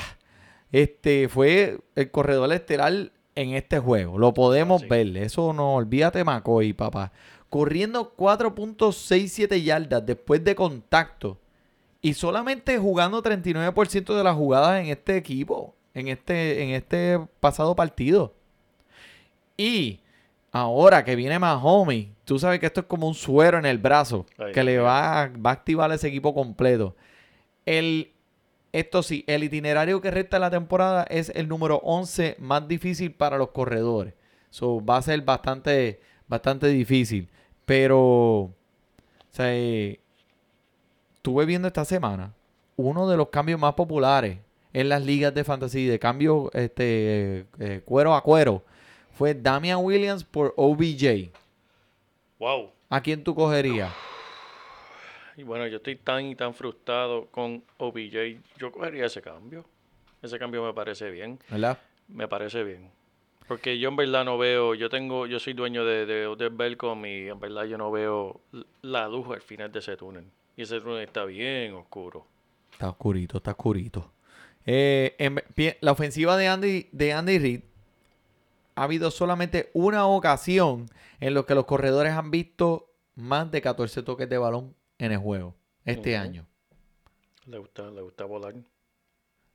[0.72, 4.20] Este fue el corredor estelar en este juego.
[4.20, 4.90] Lo podemos Así.
[4.90, 5.18] ver.
[5.18, 7.12] Eso no, olvídate, McCoy, papá.
[7.50, 11.40] Corriendo 4.67 yardas después de contacto.
[12.02, 15.74] Y solamente jugando 39% de las jugadas en este equipo.
[15.96, 18.37] En este, en este pasado partido.
[19.58, 20.00] Y
[20.52, 24.26] ahora que viene Mahomes, tú sabes que esto es como un suero en el brazo
[24.38, 26.96] Ay, que le va, a- va a activar ese equipo completo.
[27.66, 28.12] El,
[28.72, 33.12] esto sí, el itinerario que resta de la temporada es el número 11 más difícil
[33.14, 34.14] para los corredores.
[34.50, 37.28] So, va a ser bastante, bastante difícil.
[37.66, 38.54] Pero, o
[39.32, 40.00] sea, eh,
[41.16, 42.34] estuve viendo esta semana
[42.78, 44.38] uno de los cambios más populares
[44.74, 48.64] en las ligas de fantasy, de cambio este, eh, cuero a cuero,
[49.18, 51.32] fue Damian Williams por OBJ.
[52.40, 52.72] Wow.
[52.90, 53.92] ¿A quién tú cogerías?
[55.36, 58.40] Y bueno, yo estoy tan y tan frustrado con OBJ.
[58.58, 59.66] Yo cogería ese cambio.
[60.22, 61.40] Ese cambio me parece bien.
[61.50, 61.78] ¿Verdad?
[62.08, 62.90] Me parece bien.
[63.48, 67.06] Porque yo en verdad no veo, yo tengo, yo soy dueño de, de Odell Beckham
[67.06, 68.42] y en verdad yo no veo
[68.82, 70.26] la luz al final de ese túnel.
[70.58, 72.26] Y ese túnel está bien oscuro.
[72.72, 74.12] Está oscurito, está oscurito.
[74.66, 75.42] Eh, en-
[75.82, 77.62] la ofensiva de Andy, de Andy Reid
[78.78, 80.86] ha habido solamente una ocasión
[81.20, 85.18] en la que los corredores han visto más de 14 toques de balón en el
[85.18, 86.46] juego este año.
[87.46, 88.54] Le gusta, le gusta volar.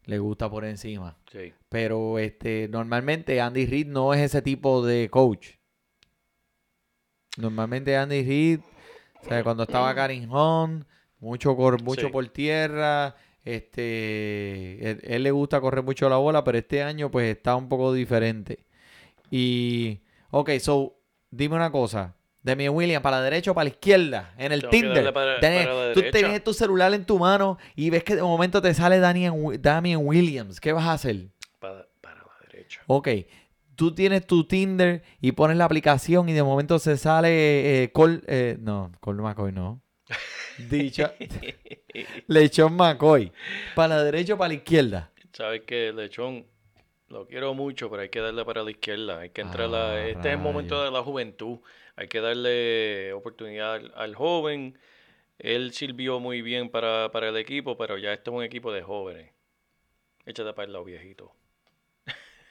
[0.06, 1.16] Le gusta por encima.
[1.30, 1.52] Sí.
[1.68, 5.50] Pero este, normalmente Andy Reid no es ese tipo de coach.
[7.36, 8.60] Normalmente Andy Reid,
[9.22, 10.84] o sea, cuando estaba Karim Hunt,
[11.20, 12.12] mucho, cor- mucho Sí.
[12.12, 17.36] por tierra, este, él, él le gusta correr mucho la bola, pero este año pues
[17.36, 18.66] está un poco diferente.
[19.34, 20.98] Y, ok, so,
[21.30, 22.14] dime una cosa.
[22.42, 24.34] Demian Williams, ¿para la derecha o para la izquierda?
[24.36, 24.94] En el Tengo Tinder.
[24.94, 28.14] darle para- Daniel, para la tú tienes tu celular en tu mano y ves que
[28.16, 30.60] de momento te sale Damian Williams.
[30.60, 31.28] ¿Qué vas a hacer?
[31.60, 32.82] Para, para la derecha.
[32.88, 33.08] Ok,
[33.74, 38.22] tú tienes tu Tinder y pones la aplicación y de momento se sale eh, Col,
[38.26, 39.80] eh, no, Col McCoy no.
[40.68, 41.14] Dicha,
[42.26, 43.32] Lechón McCoy.
[43.74, 45.10] ¿Para la derecha o para la izquierda?
[45.32, 46.44] Sabes que Lechón
[47.12, 49.20] lo quiero mucho, pero hay que darle para la izquierda.
[49.20, 51.58] Hay que entrar a Ah, Este es el momento de la juventud.
[51.96, 54.78] Hay que darle oportunidad al, al joven.
[55.38, 58.82] Él sirvió muy bien para, para el equipo, pero ya este es un equipo de
[58.82, 59.32] jóvenes.
[60.26, 61.32] Échate para el lado, viejito.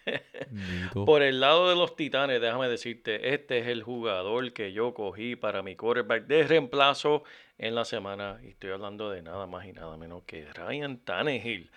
[1.06, 5.36] Por el lado de los Titanes, déjame decirte, este es el jugador que yo cogí
[5.36, 7.24] para mi quarterback de reemplazo
[7.58, 8.40] en la semana.
[8.44, 11.72] Y estoy hablando de nada más y nada menos que Ryan Tannehill.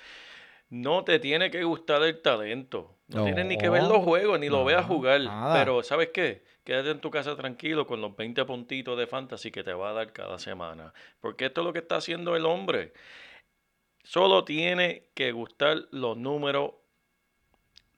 [0.70, 2.96] No te tiene que gustar el talento.
[3.09, 5.20] No, tienes ni que ver No, los juegos, ni lo no, veas jugar.
[5.20, 5.55] nada.
[5.59, 6.42] Pero, ¿sabes qué?
[6.64, 9.92] Quédate en tu casa tranquilo con los 20 puntitos de fantasy que te va a
[9.92, 10.92] dar cada semana.
[11.20, 12.92] Porque esto es lo que está haciendo el hombre.
[14.03, 16.72] Solo tiene que gustar los números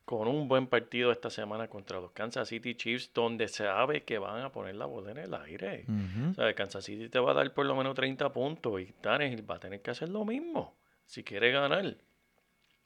[0.04, 4.18] con un buen partido esta semana contra los Kansas City Chiefs, donde se sabe que
[4.18, 5.84] van a poner la bola en el aire.
[6.30, 9.48] O sea, Kansas City te va a dar por lo menos 30 puntos y Tannehill
[9.50, 10.76] va a tener que hacer lo mismo
[11.06, 11.96] si quiere ganar.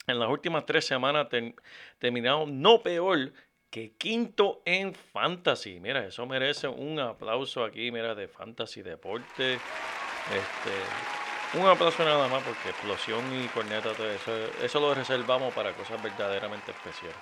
[0.06, 1.54] En las últimas tres semanas ter-
[1.98, 3.32] terminaron no peor
[3.70, 5.78] que quinto en Fantasy.
[5.78, 9.54] Mira, eso merece un aplauso aquí, mira, de Fantasy Deporte.
[9.54, 14.32] Este, un aplauso nada más porque explosión y corneta, todo eso,
[14.62, 17.16] eso lo reservamos para cosas verdaderamente especiales.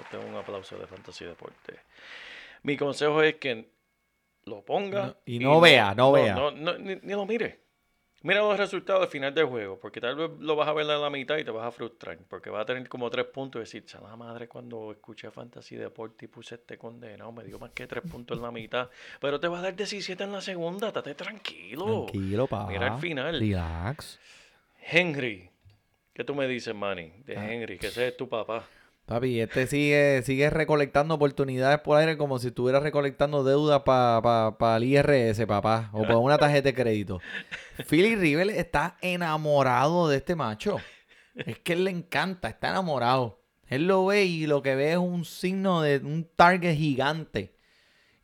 [0.00, 1.78] Este es un aplauso de Fantasy Deporte.
[2.62, 3.68] Mi consejo es que
[4.44, 6.34] lo ponga No- y no vea, no vea.
[6.34, 7.60] no- no, ni, ni lo mire.
[8.24, 10.96] Mira los resultados al final del juego, porque tal vez lo vas a ver a
[10.96, 13.64] la mitad y te vas a frustrar, porque vas a tener como tres puntos y
[13.64, 17.72] decir, "Cha, la madre cuando escuché Fantasy Deporte y puse este condenado, me dio más
[17.72, 18.88] que tres puntos en la mitad,
[19.20, 22.06] pero te va a dar 17 en la segunda, estate tranquilo.
[22.10, 22.66] Tranquilo, pa.
[22.66, 23.38] Mira al final.
[23.38, 24.18] Relax.
[24.80, 25.50] Henry,
[26.14, 27.12] ¿qué tú me dices, Manny?
[27.26, 27.52] De Ah.
[27.52, 28.64] Henry, que ese es tu papá.
[29.06, 34.84] Papi, este sigue, sigue recolectando oportunidades por aire como si estuviera recolectando deuda para el
[34.84, 37.20] IRS, papá, o para una tarjeta de crédito.
[37.86, 40.78] Philly River está enamorado de este macho.
[41.34, 43.42] Es que él le encanta, está enamorado.
[43.66, 47.54] Él lo ve y lo que ve es un signo de un target gigante.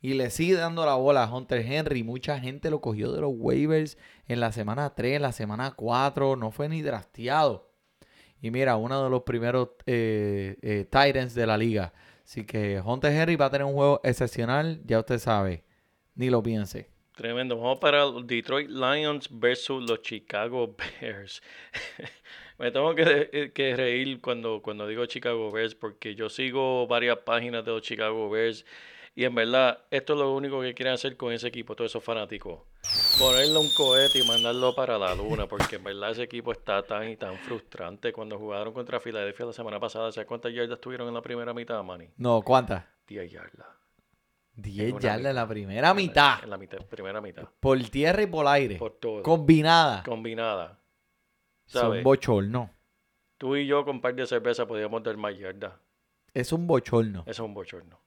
[0.01, 2.01] Y le sigue dando la bola a Hunter Henry.
[2.03, 6.37] Mucha gente lo cogió de los waivers en la semana 3, en la semana 4.
[6.37, 7.70] No fue ni drasteado.
[8.41, 11.93] Y mira, uno de los primeros eh, eh, Titans de la liga.
[12.23, 15.63] Así que Hunter Henry va a tener un juego excepcional, ya usted sabe.
[16.15, 16.89] Ni lo piense.
[17.15, 17.57] Tremendo.
[17.57, 21.41] Vamos para Detroit Lions versus los Chicago Bears.
[22.57, 27.17] Me tengo que, eh, que reír cuando, cuando digo Chicago Bears porque yo sigo varias
[27.19, 28.65] páginas de los Chicago Bears
[29.15, 32.03] y en verdad esto es lo único que quieren hacer con ese equipo, todos esos
[32.03, 32.61] fanáticos.
[33.19, 37.09] Ponerle un cohete y mandarlo para la luna porque en verdad ese equipo está tan
[37.09, 38.11] y tan frustrante.
[38.13, 41.83] Cuando jugaron contra Filadelfia la semana pasada, ¿sabes cuántas yardas tuvieron en la primera mitad,
[41.83, 42.09] Manny?
[42.17, 42.83] No, ¿cuántas?
[43.07, 43.67] 10 yardas.
[44.55, 46.43] 10 una yardas en la primera En la- mitad.
[46.43, 47.43] En la mitad, primera mitad.
[47.59, 48.75] Por tierra y por aire.
[48.77, 49.23] Por todo.
[49.23, 50.03] Combinada.
[50.03, 50.79] combinada.
[51.67, 52.69] Es un bochorno.
[53.37, 55.73] Tú y yo con un par de cerveza podíamos dar más yardas.
[56.33, 57.23] Es un bochorno.
[57.27, 58.00] Es un bochorno.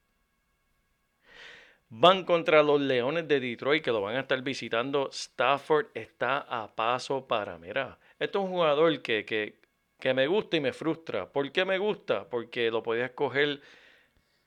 [1.96, 5.08] Van contra los Leones de Detroit que lo van a estar visitando.
[5.12, 9.60] Stafford está a paso para, mira, esto es un jugador que, que,
[10.00, 11.30] que me gusta y me frustra.
[11.30, 12.28] ¿Por qué me gusta?
[12.28, 13.60] Porque lo podía escoger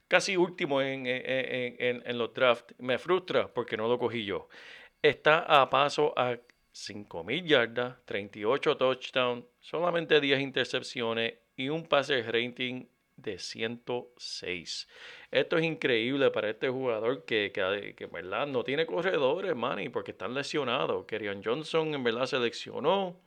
[0.10, 2.76] casi último en, en, en- en- los drafts.
[2.80, 4.50] Me frustra porque no lo cogí yo.
[5.02, 6.38] Está a paso a
[6.74, 12.86] 5.000 yardas, 38 touchdowns, solamente 10 intercepciones y un pase rating
[13.18, 14.88] de 106.
[15.32, 19.90] Esto es increíble para este jugador que, que, que, en verdad no tiene corredores, Manny,
[19.90, 21.06] porque están lesionados.
[21.06, 23.20] Kerryon Johnson en verdad se lesionó.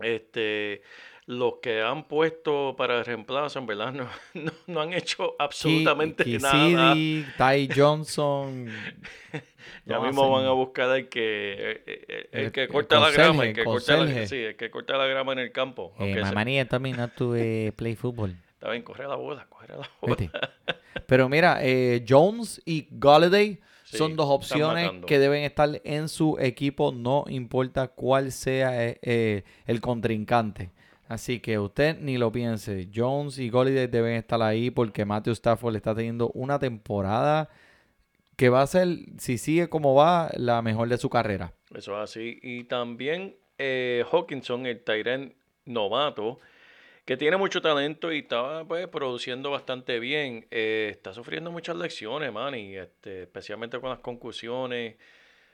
[0.00, 0.82] Este,
[1.26, 6.38] los que han puesto para reemplazo, en verdad, no, no, no han hecho absolutamente Ki-
[6.38, 6.94] nada.
[6.94, 8.68] Ty Johnson.
[9.84, 13.46] Ya no mismo van a buscar al que, el, El- que el corta la grama,
[13.46, 15.92] el conserje, que corta la, sí, el que corta la grama en el campo.
[16.00, 18.36] Eh, se- not to eh, play football.
[18.66, 19.88] Está bien, coge la bola, coge la bola.
[20.02, 20.28] Vete.
[21.06, 26.36] Pero mira, eh, Jones y Galladay Sí, son dos opciones que deben estar en su
[26.40, 30.72] equipo, no importa cuál sea eh, eh, el contrincante.
[31.06, 32.88] Así que usted ni lo piense.
[32.92, 37.48] Jones y Galladay deben estar ahí porque Matthew Stafford está teniendo una temporada
[38.34, 41.52] que va a ser, si sigue como va, la mejor de su carrera.
[41.72, 42.40] Eso es así.
[42.42, 45.34] Y también eh, Hawkinson, el Tyrant
[45.66, 46.40] novato,
[47.06, 52.32] que tiene mucho talento y está pues, produciendo bastante bien, eh, está sufriendo muchas lecciones,
[52.32, 54.96] man, y este, especialmente con las concusiones.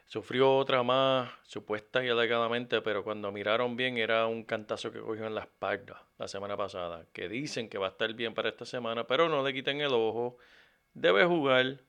[0.06, 5.26] Sufrió otra más, supuesta y alegadamente, pero cuando miraron bien era un cantazo que cogió
[5.26, 8.64] en la espalda la semana pasada, que dicen que va a estar bien para esta
[8.64, 10.38] semana, pero no le quiten el ojo.
[10.94, 11.80] Debe jugar,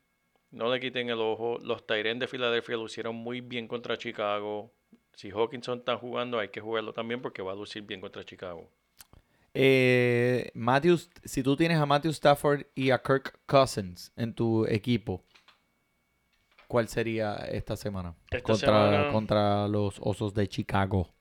[0.52, 1.58] no le quiten el ojo.
[1.64, 4.74] Los Tyrants de Filadelfia lo hicieron muy bien contra Chicago.
[5.14, 8.70] Si Hawkinson está jugando, hay que jugarlo también porque va a lucir bien contra Chicago.
[9.54, 15.24] Eh, Matthew, si tú tienes a Matthew Stafford y a Kirk Cousins en tu equipo,
[16.68, 18.16] ¿cuál sería esta semana?
[18.32, 21.14] Esta contra, semana- contra los Osos de Chicago.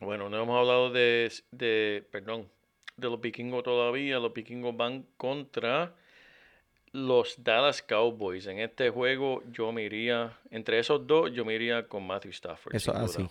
[0.00, 2.48] Bueno, no hemos hablado de, de perdón,
[2.96, 4.18] de los vikingos todavía.
[4.18, 5.94] Los vikingos van contra
[6.92, 8.46] los Dallas Cowboys.
[8.46, 12.74] En este juego yo me iría, entre esos dos, yo me iría con Matthew Stafford.
[12.74, 13.28] Eso así.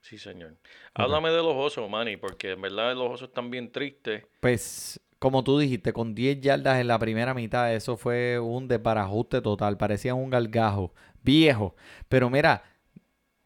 [0.00, 0.56] Sí, señor.
[0.94, 4.24] Háblame de los osos, Manny, porque en verdad los osos están bien tristes.
[4.40, 9.42] Pues, como tú dijiste, con 10 yardas en la primera mitad, eso fue un desbarajuste
[9.42, 9.76] total.
[9.76, 11.76] Parecía un galgajo viejo.
[12.08, 12.64] Pero mira,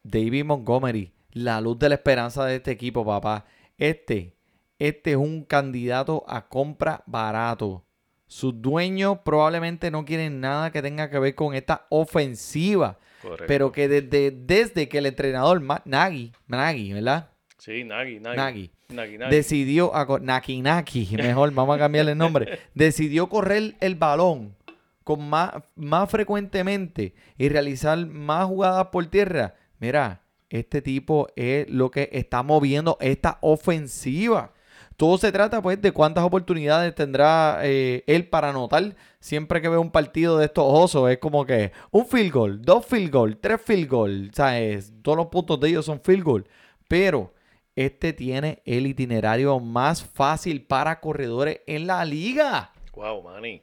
[0.03, 3.45] David Montgomery, la luz de la esperanza de este equipo, papá.
[3.77, 4.35] Este,
[4.79, 7.85] este es un candidato a compra barato.
[8.27, 12.97] Sus dueños probablemente no quieren nada que tenga que ver con esta ofensiva.
[13.25, 13.45] Correcto.
[13.47, 17.29] Pero que desde, desde que el entrenador Nagy, Nagy, ¿verdad?
[17.57, 18.37] Sí, Nagy, Nagy.
[18.37, 18.71] Nagy.
[18.89, 19.29] Nagy, Nagy.
[19.31, 20.61] decidió, a Naki,
[21.17, 24.55] mejor, vamos a cambiarle el nombre, decidió correr el balón
[25.03, 29.55] con más, más frecuentemente y realizar más jugadas por tierra.
[29.79, 34.53] Mira, este tipo es lo que está moviendo esta ofensiva.
[34.97, 38.95] Todo se trata pues de cuántas oportunidades tendrá eh, él para anotar.
[39.19, 42.85] Siempre que veo un partido de estos osos es como que un field goal, dos
[42.85, 44.31] field goal, tres field goal.
[44.33, 44.93] ¿sabes?
[45.01, 46.47] Todos los puntos de ellos son field goal.
[46.87, 47.33] Pero
[47.75, 52.71] este tiene el itinerario más fácil para corredores en la liga.
[52.93, 53.61] Wow, Manny.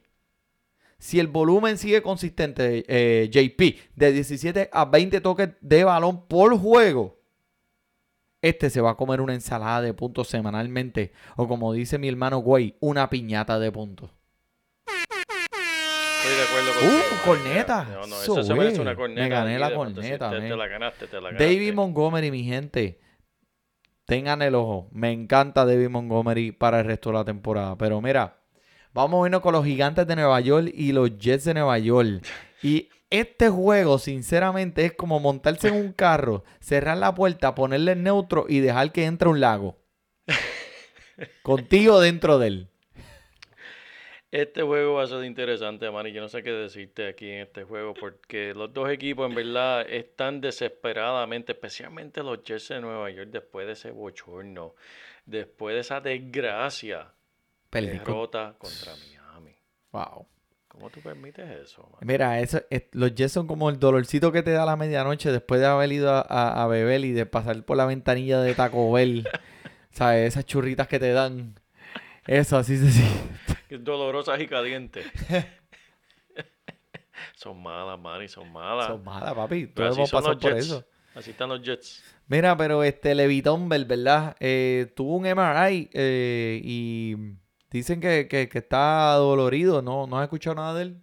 [0.99, 6.57] Si el volumen sigue consistente, eh, JP, de 17 a 20 toques de balón por
[6.57, 7.19] juego,
[8.43, 11.13] este se va a comer una ensalada de puntos semanalmente.
[11.35, 14.11] O como dice mi hermano Güey, una piñata de puntos.
[14.85, 17.03] Estoy de acuerdo Uh, contigo.
[17.03, 17.23] Manny.
[17.43, 17.83] corneta.
[17.91, 19.27] No, no, Eso se merece una Me corneta.
[19.27, 21.43] gané aquí la corneta, Te, la ganaste, te la ganaste.
[21.43, 22.99] David Montgomery, mi gente.
[24.05, 24.89] Tengan el ojo.
[24.91, 27.77] Me encanta David Montgomery para el resto de la temporada.
[27.77, 28.37] Pero mira,
[28.93, 32.25] vamos a irnos con los gigantes de Nueva York y los Jets de Nueva York.
[32.63, 38.01] Y este juego, sinceramente, es como montarse en un carro, cerrar la puerta, ponerle el
[38.03, 39.77] neutro y dejar que entre un lago.
[41.43, 42.67] Contigo dentro de él.
[44.31, 46.11] Este juego va a ser interesante, Manny.
[46.11, 49.81] Yo no sé qué decirte aquí en este juego porque los dos equipos en verdad
[49.87, 54.73] están desesperadamente, especialmente los Jets de Nueva York después de ese bochorno,
[55.27, 57.13] después de esa desgracia,
[57.69, 59.55] Perdí con- derrota contra Miami.
[59.91, 60.25] Wow.
[60.73, 61.99] ¿Cómo tú permites eso, man?
[62.01, 65.31] Mira, eso, es- los Jets son como el dolorcito que te da a la medianoche
[65.31, 68.53] después de haber ido a, a- a beber y de pasar por la ventanilla de
[68.55, 69.27] Taco Bell.
[69.91, 70.27] ¿Sabes?
[70.29, 71.59] Esas churritas que te dan.
[72.25, 73.77] Eso, así se siente.
[73.79, 75.05] Dolorosas y calientes.
[77.35, 78.87] son malas, Manny, son malas.
[78.87, 79.67] Son malas, papi.
[79.67, 80.65] Todos hemos pasado por Jets.
[80.65, 80.85] eso.
[81.15, 82.03] Así están los Jets.
[82.27, 84.35] Mira, pero este Levitón Bell, ¿verdad?
[84.39, 87.15] Eh, tuvo un MRI eh, y
[87.77, 89.81] dicen que, que- que está dolorido.
[89.81, 91.01] ¿No, ¿No has escuchado nada de él?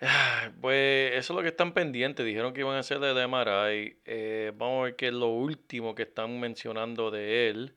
[0.00, 2.24] Ah, Pues eso es lo que están pendientes.
[2.26, 3.98] Dijeron que iban a hacer el MRI.
[4.04, 7.74] Eh, vamos a ver qué es lo último que están mencionando de él.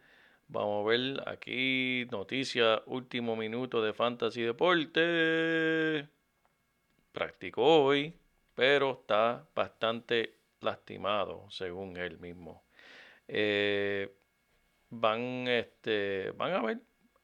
[0.47, 6.07] Vamos a ver aquí, noticia, último minuto de Fantasy Deporte.
[7.11, 8.13] Practicó hoy,
[8.55, 12.63] pero está bastante lastimado, según él mismo.
[13.27, 14.11] Eh,
[14.89, 16.79] van, este, van a ver.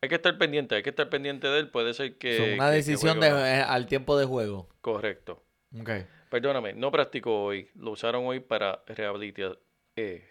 [0.05, 1.69] Hay que estar pendiente, hay que estar pendiente de él.
[1.71, 2.37] Puede ser que.
[2.37, 4.69] Son una que- decisión de, eh, al tiempo de juego.
[4.81, 5.43] Correcto.
[5.81, 5.89] Ok.
[6.29, 7.69] Perdóname, no practicó hoy.
[7.73, 9.57] Lo usaron hoy para rehabilita-
[9.95, 10.29] eh,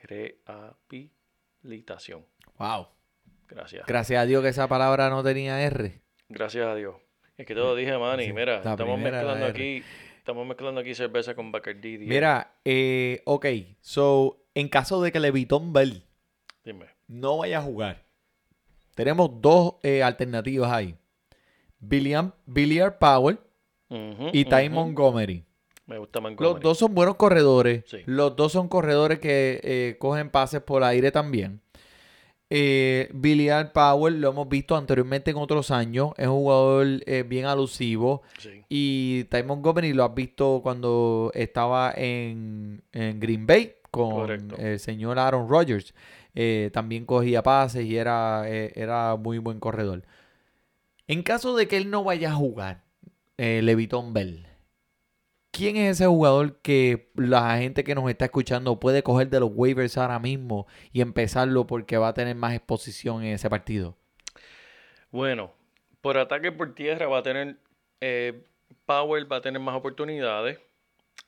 [1.62, 2.24] rehabilitación.
[2.56, 2.86] Wow.
[3.48, 3.84] Gracias.
[3.86, 6.00] Gracias a Dios que esa palabra no tenía R.
[6.28, 6.94] Gracias a Dios.
[7.36, 8.26] Es que te lo dije, Manny.
[8.26, 9.82] Sí, Mira, estamos mezclando aquí.
[10.18, 11.98] Estamos mezclando aquí cerveza con Bacardi.
[11.98, 13.46] Mira, eh, ok.
[13.80, 16.04] So, en caso de que Levitón Bell
[16.64, 16.86] Dime.
[17.08, 18.04] no vaya a jugar,
[18.94, 20.94] tenemos dos eh, alternativas ahí.
[21.78, 23.38] Billiam, Billiard Powell
[23.90, 24.74] Ujú, y Ty ujú.
[24.74, 25.44] Montgomery.
[25.86, 26.54] Me gusta Montgomery.
[26.54, 27.84] Los dos son buenos corredores.
[27.86, 27.98] Sí.
[28.06, 31.60] Los dos son corredores que eh, cogen pases por aire también.
[32.50, 36.12] Eh, Billiard Powell lo hemos visto anteriormente en otros años.
[36.16, 38.22] Es un jugador eh, bien alusivo.
[38.38, 38.62] Sí.
[38.68, 44.56] Y Ty Montgomery lo has visto cuando estaba en, en Green Bay con Correcto.
[44.56, 45.94] el señor Aaron Rodgers.
[46.34, 50.02] Eh, también cogía pases y era, eh, era muy buen corredor.
[51.06, 52.82] En caso de que él no vaya a jugar,
[53.38, 54.46] eh, Levitón Bell,
[55.50, 59.50] ¿quién es ese jugador que la gente que nos está escuchando puede coger de los
[59.54, 63.96] waivers ahora mismo y empezarlo porque va a tener más exposición en ese partido?
[65.10, 65.52] Bueno,
[66.00, 67.56] por ataque por tierra va a tener.
[68.00, 68.44] eh,
[68.86, 70.58] Powell va a tener más oportunidades.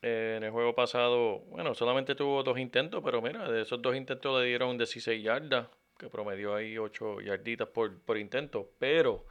[0.03, 3.97] Eh, en el juego pasado, bueno, solamente tuvo dos intentos, pero mira, de esos dos
[3.97, 5.69] intentos le dieron 16 yardas,
[5.99, 8.71] que promedió ahí 8 yarditas por, por intento.
[8.79, 9.27] Pero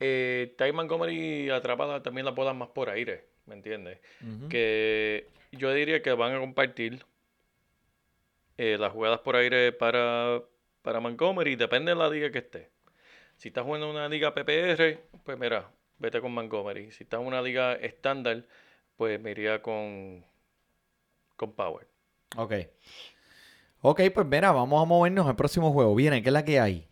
[0.00, 3.98] eh, Ty Montgomery atrapa también la bola más por aire, ¿me entiendes?
[4.48, 7.04] Que yo diría que van a compartir
[8.58, 10.42] eh, las jugadas por aire para
[10.84, 12.68] para Montgomery, depende de la liga que esté.
[13.38, 16.92] Si estás jugando en una liga PPR, pues mira, vete con Montgomery.
[16.92, 18.44] Si estás en una liga estándar,
[18.96, 20.24] pues me iría con,
[21.36, 21.86] con Power.
[22.36, 22.52] Ok.
[23.80, 25.94] Ok, pues mira, vamos a movernos al próximo juego.
[25.94, 26.88] Viene, ¿qué es la que hay?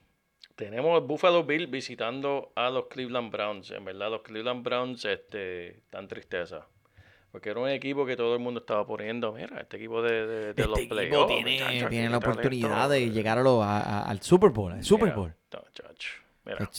[0.57, 3.70] Tenemos Buffalo Bill visitando a los Cleveland Browns.
[3.70, 6.66] En verdad, los Cleveland Browns este, dan tristeza.
[7.32, 9.32] Porque era un equipo que todo el mundo estaba poniendo.
[9.32, 11.44] Mira, este equipo de, de, de los Este equipo playoffs.
[11.44, 14.72] tiene, tiene la oportunidad de llegar a lo- a- a- al Super Bowl.
[14.72, 15.34] Al Super Mira, Bowl.
[16.44, 16.70] Mira,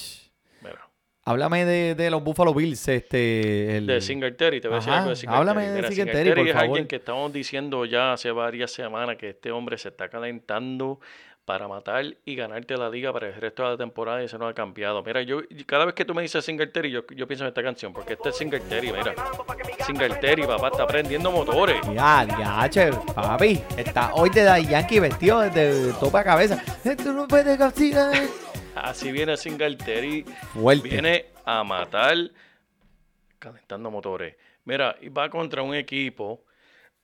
[0.61, 0.89] mira.
[1.25, 2.85] Háblame de, de los Buffalo Bills.
[2.87, 3.87] Este, el...
[3.87, 5.39] De Singletary, te voy a decir Ajá, algo de Singletary.
[5.39, 6.67] háblame de Mira, Singletary, por es favor.
[6.67, 10.99] alguien que estamos diciendo ya hace varias semanas que este hombre se está calentando
[11.45, 14.47] para matar y ganarte la liga para el resto de la temporada y eso no
[14.47, 15.01] ha cambiado.
[15.03, 17.91] Mira, yo cada vez que tú me dices Singletary, yo, yo pienso en esta canción,
[17.93, 19.13] porque este es Singletary, mira.
[19.85, 21.77] Singletary, papá, está prendiendo motores.
[21.93, 23.61] Ya, ya, che, papi.
[23.77, 26.61] Está hoy de Yankee vestido de topa a cabeza.
[26.83, 28.13] Esto no puede castigar.
[28.75, 30.23] Así viene Singletary.
[30.53, 30.89] Fuerte.
[30.89, 32.17] Viene a matar
[33.39, 34.35] calentando motores.
[34.65, 36.45] Mira, y va contra un equipo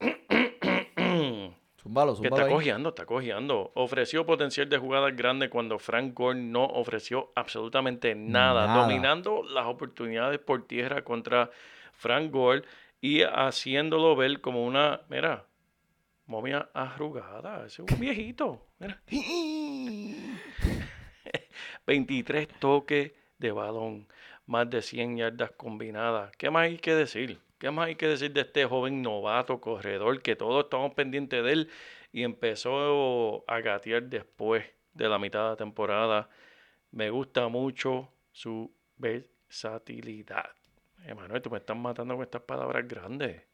[1.82, 3.72] Zúmbalo, que zúmbalo está cojeando, está cojeando.
[3.74, 8.82] Ofreció potencial de jugadas grandes cuando Frank Gore no ofreció absolutamente nada, Nada.
[8.82, 11.50] dominando las oportunidades por tierra contra
[11.92, 12.62] Frank Gore
[13.00, 15.46] y haciéndolo ver como una, mira,
[16.26, 17.66] momia arrugada.
[17.66, 18.66] Ese es un viejito.
[18.78, 19.00] Mira.
[21.86, 24.08] 23 toques de balón,
[24.46, 26.34] más de 100 yardas combinadas.
[26.36, 27.38] ¿Qué más hay que decir?
[27.58, 31.52] ¿Qué más hay que decir de este joven novato corredor que todos estamos pendientes de
[31.52, 31.70] él
[32.12, 34.64] y empezó a gatear después
[34.94, 36.30] de la mitad de la temporada?
[36.90, 40.50] Me gusta mucho su versatilidad.
[41.04, 43.49] Emanuel, tú me estás matando con estas palabras grandes.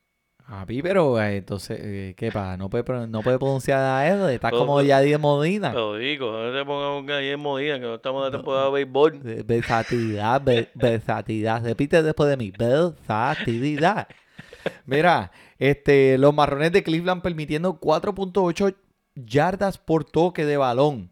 [0.49, 2.57] Papi, pero eh, entonces, eh, ¿qué pasa?
[2.57, 4.28] No puede, pro- no puede pronunciar eso.
[4.28, 5.72] Está Todo- como Yadier Modina.
[5.72, 8.70] Lo digo, no te pongas un gallén modina, que no estamos en la temporada de
[8.70, 9.18] béisbol.
[9.44, 11.64] Versatilidad, ver- versatilidad.
[11.64, 12.53] Repite después de mí.
[12.57, 14.07] Versatilidad.
[14.84, 18.74] Mira, este, los marrones de Cleveland permitiendo 4.8
[19.16, 21.11] yardas por toque de balón.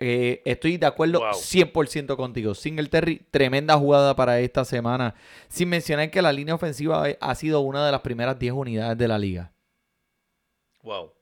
[0.00, 1.32] Eh, estoy de acuerdo Wow.
[1.34, 2.54] 100% contigo.
[2.54, 5.14] Singletary, tremenda jugada para esta semana.
[5.48, 9.08] Sin mencionar que la línea ofensiva ha sido una de las primeras 10 unidades de
[9.08, 9.52] la liga.
[10.82, 11.12] Wow.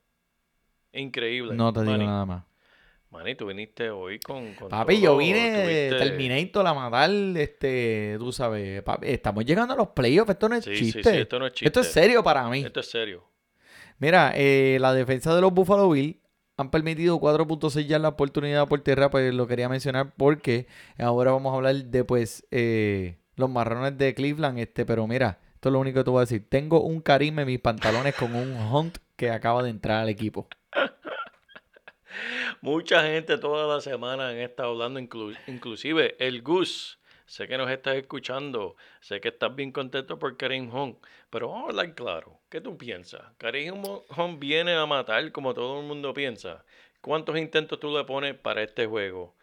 [0.92, 1.54] Increíble.
[1.54, 2.44] No te digo nada más.
[3.10, 4.52] Manny, tú viniste hoy con.
[4.54, 9.72] con Papi, todo, yo vine tuviste- Terminator a matar, este, tú sabes, papi, estamos llegando
[9.72, 11.10] a los playoffs, esto no es Sí, sí, chiste.
[11.12, 11.66] sí, esto no es chiste.
[11.66, 12.62] Esto es serio para mí.
[12.62, 13.24] Esto es serio.
[13.98, 16.16] Mira, eh, la defensa de los Buffalo Bills
[16.56, 20.66] han permitido 4.6 yardas la oportunidad por tierra, pues lo quería mencionar porque
[20.98, 25.68] ahora vamos a hablar de, pues, eh, los marrones de Cleveland, este, pero mira, esto
[25.68, 26.46] es lo único que te voy a decir.
[26.48, 30.48] Tengo un Karim en mis pantalones con un Hunt que acaba de entrar al equipo.
[32.62, 36.98] Mucha gente toda la semana han estado hablando, inclu- inclusive el Gus.
[37.26, 40.98] Sé que nos estás escuchando, sé que estás bien contento por Karim Hunt,
[41.28, 42.38] pero vamos a hablar claro.
[42.48, 43.22] ¿Qué tú piensas?
[43.36, 46.64] ¿Karim Hunt viene a matar como todo el mundo piensa?
[47.00, 49.34] ¿Cuántos intentos tú le pones para este juego?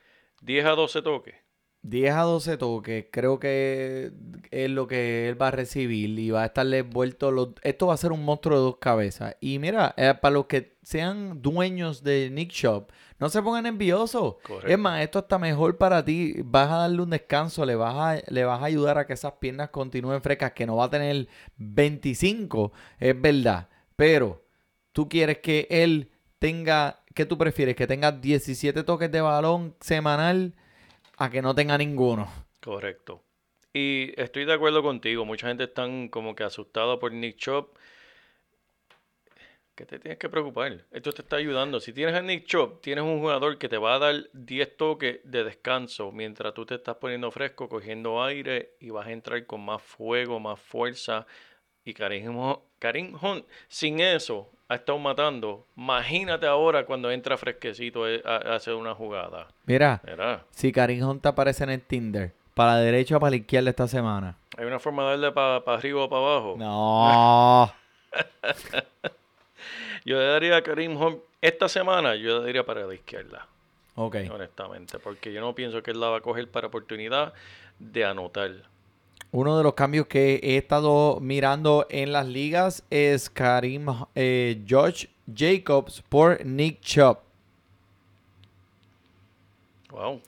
[0.42, 1.36] ¿10 a 12 toques?
[1.82, 4.14] 10 a 12 toques, creo que
[4.52, 7.32] es lo que él va a recibir y va a estarle envuelto.
[7.32, 7.50] Los...
[7.64, 9.36] Esto va a ser un monstruo de dos cabezas.
[9.42, 12.90] Y mira, eh, para los que sean dueños de Nick Shop,
[13.24, 14.36] no se pongan envidiosos.
[14.68, 16.36] Es más, esto está mejor para ti.
[16.44, 19.32] Vas a darle un descanso, le vas a, le vas a ayudar a que esas
[19.40, 23.70] piernas continúen frescas, que no va a tener 25, es verdad.
[23.96, 24.44] Pero
[24.92, 27.78] tú quieres que él tenga, ¿qué tú prefieres?
[27.78, 30.54] Que tenga 17 toques de balón semanal
[31.16, 32.28] a que no tenga ninguno.
[32.60, 33.22] Correcto.
[33.72, 35.24] Y estoy de acuerdo contigo.
[35.24, 37.78] Mucha gente están como que asustada por Nick Chop.
[39.76, 40.86] ¿Qué te tienes que preocupar?
[40.92, 41.80] Esto te está ayudando.
[41.80, 45.20] Si tienes a Nick Chop, tienes un jugador que te va a dar 10 toques
[45.24, 49.66] de descanso mientras tú te estás poniendo fresco, cogiendo aire y vas a entrar con
[49.66, 51.26] más fuego, más fuerza.
[51.84, 55.66] Y Karim, Hunt- Karim Hunt, sin eso, ha estado matando.
[55.76, 59.48] Imagínate ahora cuando entra fresquecito eh, a, hacer una jugada.
[59.66, 60.04] Mira,
[60.52, 63.72] si Karim Hunt te aparece en el Tinder, para la derecha o para la izquierda
[63.72, 64.38] esta semana.
[64.56, 66.56] Hay una forma de darle para arriba o para abajo.
[66.60, 67.74] No.
[70.06, 73.48] Yo le daría a Karim Hunt esta semana, yo le daría para la izquierda,
[73.96, 74.18] Ok.
[74.32, 77.34] honestamente, porque yo no pienso que él la va a coger para oportunidad
[77.80, 78.52] de anotar.
[79.32, 85.08] Uno de los cambios que he estado mirando en las ligas es Karim eh, Josh
[85.34, 87.18] Jacobs por Nick Chubb.
[89.90, 90.22] Wow.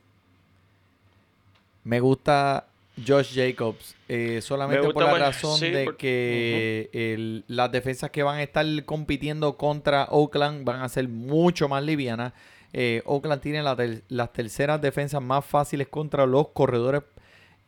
[1.84, 2.66] Me gusta
[3.06, 7.72] Josh Jacobs eh, solamente Me por la más- razón sí, de por- que el- las
[7.72, 12.34] defensas que van a estar compitiendo contra Oakland van a ser mucho más livianas.
[12.78, 17.04] eh, Oakland tiene la ter- las terceras defensas más fáciles contra los corredores,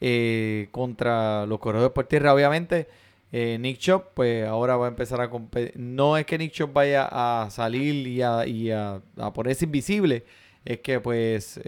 [0.02, 2.88] eh, contra los corredores por tierra, obviamente.
[3.34, 5.74] eh, Nick Chop, pues ahora va a empezar a competir.
[5.78, 10.24] No es que Nick Chop vaya a salir y a, y a- a ponerse invisible,
[10.64, 11.60] es que pues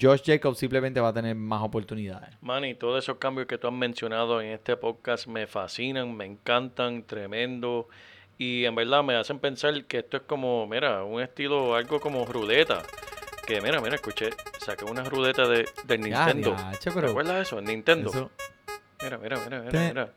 [0.00, 2.30] Josh Jacobs simplemente va a tener más oportunidades.
[2.40, 7.02] Manny, todos esos cambios que tú has mencionado en este podcast me fascinan, me encantan,
[7.02, 7.88] tremendo.
[8.38, 12.24] Y en verdad me hacen pensar que esto es como, mira, un estilo, algo como
[12.24, 12.82] ruleta.
[13.46, 16.56] Que mira, mira, escuché, saqué una ruleta de, del Ya, Nintendo.
[16.56, 17.58] diache, ¿Te pero acuerdas de eso?
[17.58, 18.08] El Nintendo.
[18.10, 18.30] eso-
[19.02, 20.12] Mira, mira, mira, mira, Te- mira.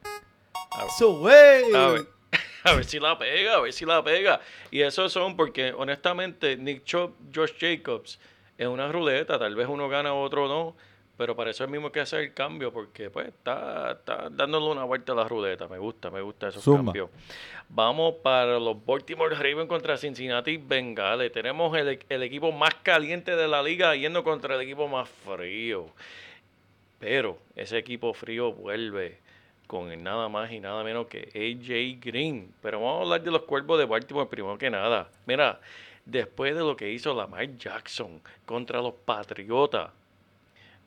[0.98, 1.74] So, wey.
[1.76, 2.02] A ver,
[2.64, 4.40] a ver si la pega, a ver si la pega.
[4.72, 8.18] Y esos son porque, honestamente, Nick Chop, Josh Jacobs,
[8.58, 9.38] es una ruleta.
[9.38, 10.76] Tal vez uno gana, otro no.
[11.18, 14.84] Pero para eso es mismo que hacer el cambio, porque pues está, está dándole una
[14.84, 15.68] vuelta a la ruleta.
[15.68, 17.10] Me gusta, me gusta esos cambios.
[17.70, 21.32] Vamos para los Baltimore Ravens contra Cincinnati Bengals.
[21.32, 25.88] Tenemos el, el equipo más caliente de la liga yendo contra el equipo más frío.
[27.00, 29.18] Pero ese equipo frío vuelve
[29.66, 32.54] con el nada más y nada menos que AJ Green.
[32.62, 35.10] Pero vamos a hablar de los cuervos de Baltimore primero que nada.
[35.26, 35.60] Mira,
[36.10, 39.90] después de lo que hizo Lamar Jackson contra los Patriotas,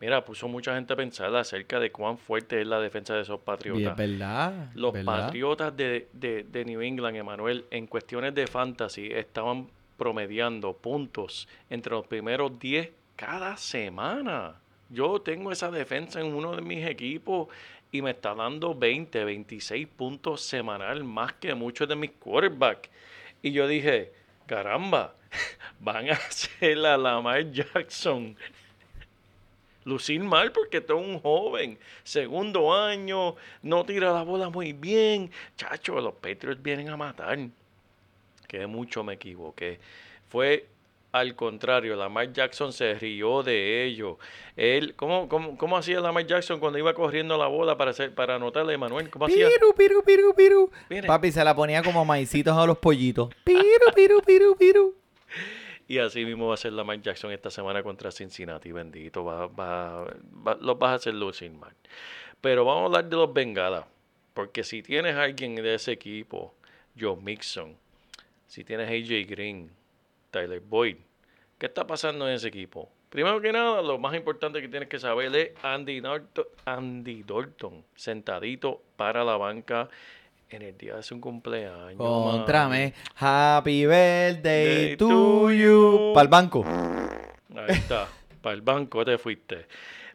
[0.01, 3.41] mira, puso mucha gente a pensar acerca de cuán fuerte es la defensa de esos
[3.41, 3.97] Patriotas.
[3.97, 4.71] verdad.
[4.75, 5.25] Los ¿verdad?
[5.27, 11.93] Patriotas de, de- de New England, Emanuel, en cuestiones de fantasy, estaban promediando puntos entre
[11.93, 14.55] los primeros 10 cada semana.
[14.89, 17.49] Yo tengo esa defensa en uno de mis equipos
[17.93, 22.89] y me está dando 20, 26 puntos semanal, más que muchos de mis quarterbacks.
[23.43, 24.13] Y yo dije,
[24.51, 25.15] caramba,
[25.81, 28.37] van a hacer la Lamar Jackson
[29.85, 35.31] lucir mal porque está un joven, segundo año, no tira la bola muy bien.
[35.57, 37.39] Chacho, los Patriots vienen a matar.
[38.49, 39.79] Que mucho me equivoqué.
[40.29, 40.67] Fue
[41.13, 44.17] al contrario, Lamar Jackson se rió de ellos.
[44.57, 48.37] Él, ¿cómo, cómo, cómo hacía Lamar Jackson cuando iba corriendo la bola para hacer, para
[48.37, 49.11] anotarle, Manuel?
[49.11, 49.49] ¿Cómo hacía?
[49.49, 50.35] Piru, piru, piru,
[50.89, 51.07] piru.
[51.07, 53.35] Papi se la ponía como maicitos a los pollitos.
[53.45, 53.63] Piru,
[53.95, 54.95] piru, piru, piru.
[55.89, 59.25] Y así mismo va a ser Lamar Jackson esta semana contra Cincinnati, bendito.
[59.25, 60.05] Va, va,
[60.47, 61.75] va- los vas a hacer lucir mal.
[62.41, 63.85] Pero vamos a hablar de los Bengalas.
[64.33, 66.55] Porque si tienes a alguien de ese equipo,
[66.99, 67.77] Joe Mixon,
[68.47, 69.71] si tienes AJ Green,
[70.31, 70.97] Tyler Boyd,
[71.59, 72.91] ¿qué está pasando en ese equipo?
[73.09, 77.85] Primero que nada, lo más importante que tienes que saber es Andy, Norton, Andy Dalton,
[77.97, 79.89] sentadito para la banca
[80.49, 81.97] en el día de su cumpleaños.
[81.97, 82.95] Contrame.
[83.17, 85.57] Happy birthday Day to to you.
[85.57, 86.13] you.
[86.15, 86.65] Para el banco.
[86.65, 88.09] Ahí está.
[88.41, 89.67] Para el banco te fuiste.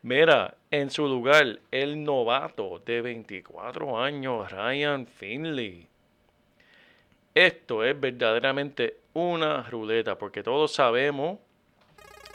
[0.04, 5.88] Mira, en su lugar, el novato de 24 años, Ryan Finley.
[7.34, 11.40] Esto es verdaderamente una ruleta, porque todos sabemos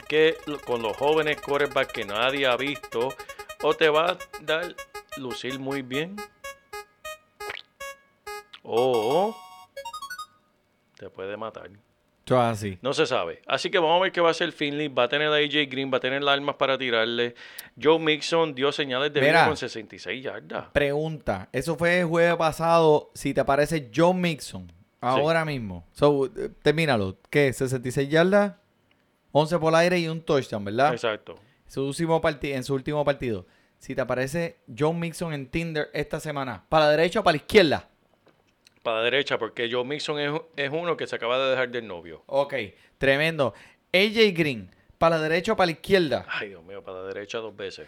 [0.09, 3.13] que con los jóvenes quarterbacks que nadie ha visto,
[3.61, 4.75] o te va a dar
[5.15, 6.17] lucir muy bien,
[8.63, 9.33] o
[10.97, 11.69] te puede matar.
[12.29, 12.77] Así.
[12.81, 13.41] No se sabe.
[13.45, 14.87] Así que vamos a ver qué va a hacer Finley.
[14.87, 17.35] Va a tener a AJ Green, va a tener las armas para tirarle.
[17.81, 20.67] Joe Mixon dio señales de vida con 66 yardas.
[20.71, 21.49] Pregunta.
[21.51, 23.11] Eso fue el jueves pasado.
[23.13, 24.71] Si te aparece John Mixon.
[25.01, 25.85] Ahora mismo.
[25.91, 27.17] So, eh, termínalo.
[27.29, 27.51] ¿Qué?
[27.51, 28.53] 66 yardas.
[29.31, 30.93] 11 por aire y un touchdown, ¿verdad?
[30.93, 31.39] Exacto.
[31.67, 33.47] Su último en su último partido.
[33.79, 36.65] Si te aparece John Mixon en Tinder esta semana.
[36.69, 37.89] ¿Para la derecha o para la izquierda?
[38.83, 41.87] Para la derecha, porque Joe Mixon es, es uno que se acaba de dejar del
[41.87, 42.23] novio.
[42.27, 42.53] Ok.
[42.97, 43.53] Tremendo.
[43.93, 44.69] AJ Green.
[44.97, 46.25] ¿Para la derecha o para la izquierda?
[46.27, 47.87] Ay, Dios mío, para la derecha dos veces.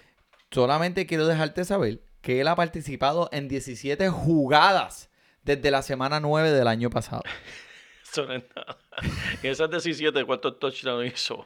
[0.49, 5.11] Solamente quiero dejarte saber que él ha participado en 17 jugadas
[5.43, 7.23] desde la semana 9 del año pasado.
[8.11, 8.77] Eso no es nada.
[9.41, 11.45] Y esas 17, ¿cuántos touchdowns hizo?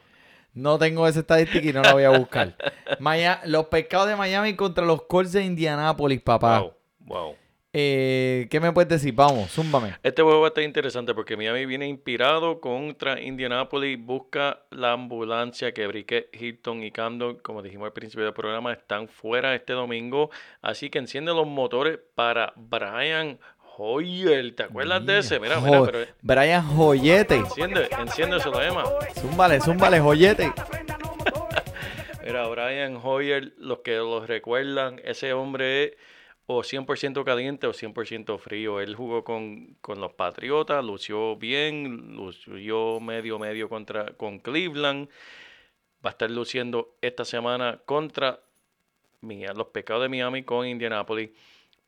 [0.54, 2.56] No tengo esa estadística y no la voy a buscar.
[3.00, 6.60] Maya- los pescados de Miami contra los Colts de Indianápolis, papá.
[6.60, 7.36] Wow, wow.
[7.72, 9.14] Eh, ¿Qué me puedes decir?
[9.14, 9.94] Vamos, zúmbame.
[10.02, 15.72] Este juego va a estar interesante porque Miami viene inspirado contra Indianapolis, busca la ambulancia
[15.72, 20.30] que Briquet, Hilton y Camden, como dijimos al principio del programa, están fuera este domingo.
[20.62, 23.38] Así que enciende los motores para Brian
[23.78, 24.54] Hoyer.
[24.54, 25.40] ¿Te acuerdas de ese?
[25.40, 27.36] Mira, mira, pero Brian Joyete.
[27.36, 28.84] enciende, enciéndeselo, Emma.
[29.14, 30.52] Zúmbale, zúmbale, Joyete.
[32.24, 35.92] Mira, Brian Hoyer, los que los recuerdan, ese hombre es
[36.50, 38.80] o 100% caliente o 100% frío.
[38.80, 45.10] Él jugó con, con los Patriotas, lució bien, lució medio medio contra con Cleveland.
[46.04, 48.40] Va a estar luciendo esta semana contra
[49.20, 51.30] los Pecados de Miami con Indianapolis.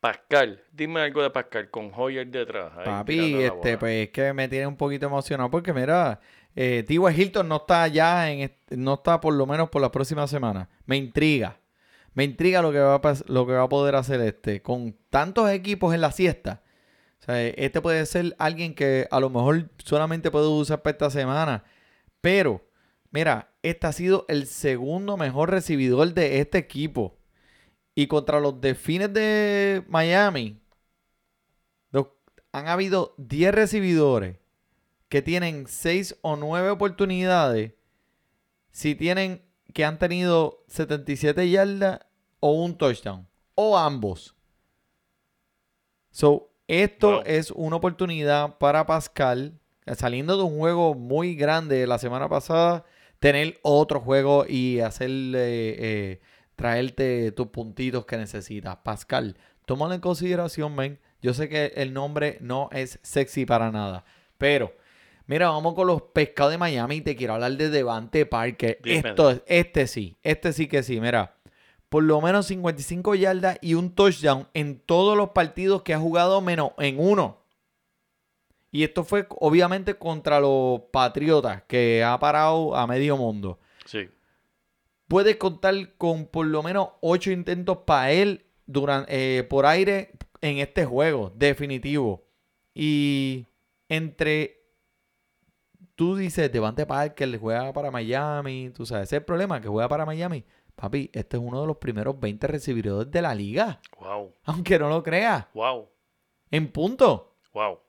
[0.01, 2.73] Pascal, dime algo de Pascal con Hoyer detrás.
[2.75, 6.19] ahí Papi, este, pues es que me tiene un poquito emocionado porque mira,
[6.55, 6.97] Eh, T.Y.
[7.15, 10.67] Hilton no está ya en no está por lo menos por las próximas semanas.
[10.85, 11.57] Me intriga.
[12.13, 14.61] Me intriga lo que va a, lo que va a poder hacer este.
[14.61, 16.61] Con tantos equipos en la siesta.
[17.21, 21.09] O sea, este puede ser alguien que a lo mejor solamente puede usar para esta
[21.11, 21.63] semana.
[22.19, 22.65] Pero,
[23.11, 27.15] mira, este ha sido el segundo mejor recibidor de este equipo.
[27.95, 30.59] Y contra los Delfines de Miami,
[31.91, 32.07] los-
[32.51, 34.37] han habido 10 recibidores
[35.09, 37.73] que tienen 6 o 9 oportunidades.
[38.71, 39.41] Si tienen
[39.73, 41.99] que han tenido 77 yardas
[42.39, 43.27] o un touchdown.
[43.55, 44.35] O ambos.
[46.11, 47.23] So, esto Wow.
[47.25, 49.59] es una oportunidad para Pascal,
[49.95, 52.85] saliendo de un juego muy grande la semana pasada,
[53.19, 55.75] tener otro juego y hacerle,
[56.11, 56.21] eh,
[56.61, 58.77] traerte tus puntitos que necesitas.
[58.77, 59.35] Pascal,
[59.65, 60.99] tómalo en consideración, men.
[61.21, 64.05] Yo sé que el nombre no es sexy para nada,
[64.37, 64.73] pero
[65.27, 68.79] mira, vamos con los pescados de Miami y te quiero hablar de Devante Parker.
[68.83, 69.09] Dime.
[69.09, 71.35] Esto, es- este sí, este sí que sí, mira.
[71.89, 76.39] Por lo menos 55 yardas y un touchdown en todos los partidos que ha jugado
[76.41, 77.41] menos en uno.
[78.71, 83.59] Y esto fue obviamente contra los Patriotas, que ha parado a medio mundo.
[83.85, 84.09] Sí.
[85.11, 90.85] Puedes contar con por lo menos 8 intentos para él durante, por aire en este
[90.85, 92.23] juego, definitivo.
[92.73, 93.45] Y
[93.89, 94.63] entre,
[95.95, 99.67] tú dices, Devante Parker le juega para Miami, tú sabes, ese es el problema, que
[99.67, 100.45] juega para Miami.
[100.77, 104.33] Papi, este es uno de los primeros 20 recibidores de la liga, Wow.
[104.45, 105.89] aunque no lo creas, Wow.
[106.51, 107.35] en punto.
[107.53, 107.79] Wow.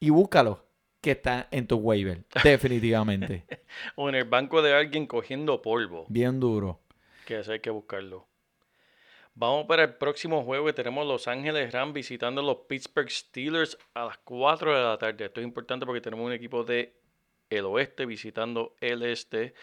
[0.00, 0.64] Y búscalo,
[1.06, 3.44] que está en tu waiver, definitivamente.
[3.94, 6.04] O en el banco de alguien cogiendo polvo.
[6.08, 6.80] Bien duro.
[7.24, 8.26] Que eso hay que buscarlo.
[9.36, 13.78] Vamos para el próximo juego que tenemos Los Ángeles Rams visitando a los Pittsburgh Steelers
[13.94, 15.26] a las 4 de la tarde.
[15.26, 16.96] Esto es importante porque tenemos un equipo de
[17.50, 19.54] el oeste visitando el este.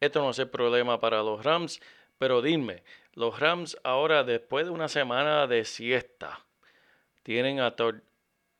[0.00, 1.80] Esto no es el problema para los Rams,
[2.18, 2.82] pero dime,
[3.12, 6.44] los Rams ahora después de una semana de siesta
[7.22, 8.00] tienen a Todd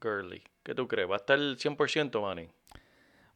[0.00, 0.44] Gurley.
[0.62, 1.08] ¿Qué tú crees?
[1.08, 2.48] ¿Va a estar el 100% Manny?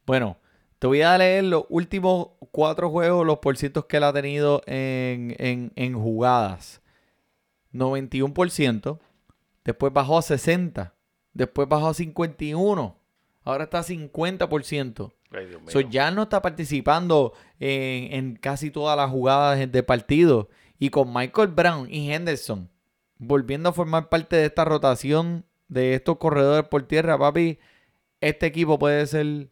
[0.05, 0.37] Bueno,
[0.79, 5.35] te voy a leer los últimos cuatro juegos, los porcientos que él ha tenido en,
[5.39, 6.81] en, en jugadas.
[7.73, 8.99] 91%,
[9.63, 10.93] después bajó a 60,
[11.33, 12.95] después bajó a 51,
[13.43, 15.13] ahora está a 50%.
[15.31, 15.71] Ay, Dios mío.
[15.71, 20.49] So, ya no está participando en, en casi todas las jugadas de- de partido.
[20.77, 22.69] Y con Michael Brown y Henderson
[23.17, 27.59] volviendo a formar parte de esta rotación de estos corredores por tierra, papi,
[28.21, 29.49] este equipo puede ser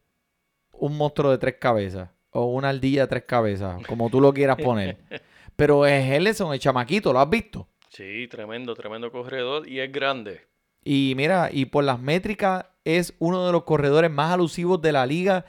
[0.74, 4.57] un monstruo de tres cabezas o una ardilla de tres cabezas, como tú lo quieras
[4.57, 4.97] poner.
[5.55, 7.67] Pero es Henderson, el chamaquito, ¿lo has visto?
[7.89, 10.41] Sí, tremendo, tremendo corredor y es grande.
[10.84, 15.05] Y mira, y por las métricas es uno de los corredores más alusivos de la
[15.05, 15.45] liga.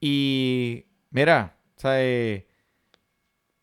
[0.00, 2.46] Y mira, o sea, eh,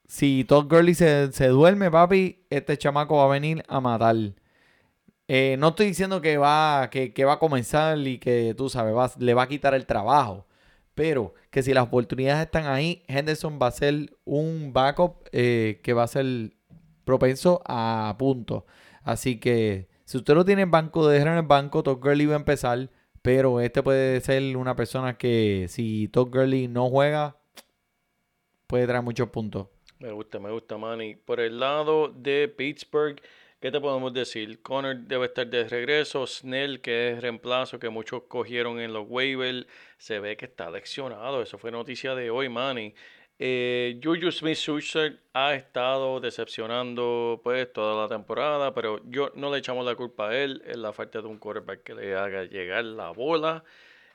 [0.05, 4.15] si Todd Gurley se, se duerme, papi, este chamaco va a venir a matar.
[5.28, 9.34] Eh, no estoy diciendo que va, que, va a comenzar y que tú sabes, le
[9.34, 10.45] va a quitar el trabajo.
[10.95, 15.93] Pero que si las oportunidades están ahí, Henderson va a ser un backup eh, que
[15.93, 16.53] va a ser
[17.05, 18.63] propenso a puntos.
[19.03, 21.84] Así que si usted lo tiene en banco, déjalo en el banco.
[21.84, 22.89] Todd Gurley va a empezar.
[23.21, 27.38] Pero este puede ser una persona que si Todd Gurley no juega,
[28.67, 29.67] puede traer muchos puntos.
[29.99, 31.15] Me gusta, me gusta, Manny.
[31.15, 33.21] Por el lado de Pittsburgh,
[33.59, 34.61] ¿qué te podemos decir?
[34.61, 36.25] Connor debe estar de regreso.
[36.27, 41.41] Snell, que es reemplazo que muchos cogieron en los waivers, se ve que está leccionado.
[41.41, 42.93] Eso fue noticia de hoy, Manny.
[43.39, 49.85] Eh, Juju Smith-Schuster ha estado decepcionando pues toda la temporada, pero yo no le echamos
[49.85, 50.63] la culpa a él.
[50.65, 53.63] Es la falta de un quarterback que le haga llegar la bola.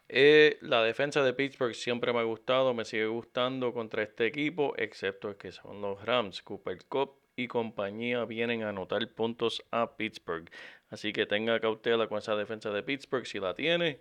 [0.09, 4.75] Eh, la defensa de Pittsburgh siempre me ha gustado, me sigue gustando contra este equipo,
[4.77, 6.43] excepto que son los Rams.
[6.43, 10.51] Cooper Cup y compañía vienen a anotar puntos a Pittsburgh.
[10.91, 14.01] Así que tenga cautela con esa defensa de Pittsburgh si la tiene.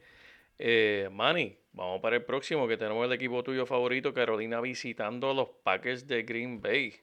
[0.59, 5.33] Eh, Manny, vamos para el próximo que tenemos el equipo tuyo favorito, Carolina, visitando a
[5.33, 6.93] los Packers de Green Bay.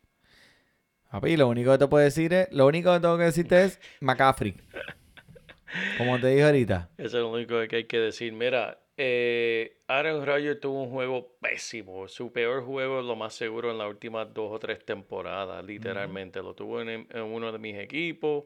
[1.10, 3.80] Papi, lo único que te puedo decir es, lo único que tengo que decirte es
[4.00, 4.54] McCaffrey.
[5.98, 6.90] Como te dije ahorita.
[6.98, 8.32] Eso es lo único que hay que decir.
[8.32, 12.08] Mira, eh, Aaron Rodgers tuvo un juego pésimo.
[12.08, 16.42] Su peor juego, lo más seguro, en las últimas dos o tres temporadas, literalmente.
[16.42, 18.44] Lo tuvo en, en uno de mis equipos.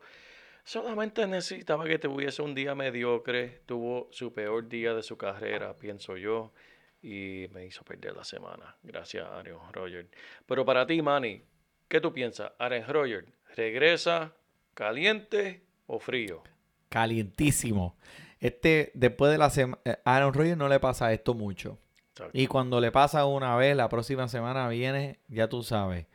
[0.63, 3.63] Solamente necesitaba que tuviese un día mediocre.
[3.65, 6.53] Tuvo su peor día de su carrera, pienso yo.
[7.01, 8.77] Y me hizo perder la semana.
[8.83, 10.11] Gracias, Aaron Rodgers.
[10.45, 11.43] Pero para ti, Manny,
[11.89, 12.53] ¿qué tú piensas?
[12.59, 13.27] ¿Aaron Rodgers
[13.57, 14.37] regresa
[14.75, 16.43] caliente o frío?
[16.91, 17.97] Calientísimo.
[18.43, 21.79] Este, después de la semana, Aaron Rodgers no le pasa esto mucho.
[22.11, 22.37] Exacto.
[22.37, 26.07] Y cuando le pasa una vez, la próxima semana viene, ya tú sabes.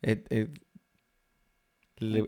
[0.00, 0.48] Eh, eh,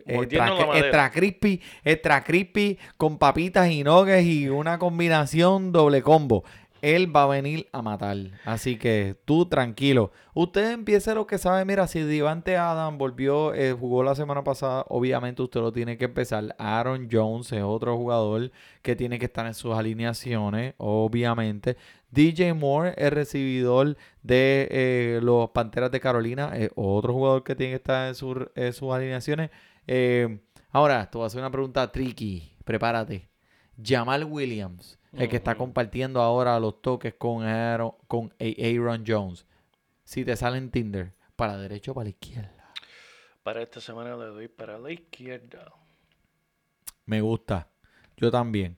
[0.05, 6.43] extra, extra crispy, extra crispy con papitas y nuggets y una combinación doble combo.
[6.81, 8.17] Él va a venir a matar.
[8.45, 10.11] Así que tú tranquilo.
[10.33, 11.65] Usted empiece lo que sabe.
[11.65, 16.05] Mira, si Divante Adam volvió, eh, jugó la semana pasada, obviamente usted lo tiene que
[16.05, 16.55] empezar.
[16.59, 18.51] Aaron Jones es otro jugador
[18.81, 21.77] que tiene que estar en sus alineaciones, obviamente.
[22.11, 27.71] DJ Moore, el recibidor de eh, los Panteras de Carolina, es otro jugador que tiene
[27.71, 29.49] que estar en, su- sus alineaciones.
[29.87, 30.39] Eh,
[30.71, 32.53] ahora, te voy a hacer una pregunta tricky.
[32.63, 33.27] Prepárate.
[33.83, 39.45] Jamal Williams, el que está compartiendo ahora los toques con Aaron, con A- Aaron Jones.
[40.03, 42.73] Si te sale en Tinder, para la derecha o para la izquierda.
[43.43, 45.71] Para esta semana le doy para la izquierda.
[47.05, 47.67] Me gusta.
[48.17, 48.77] Yo también.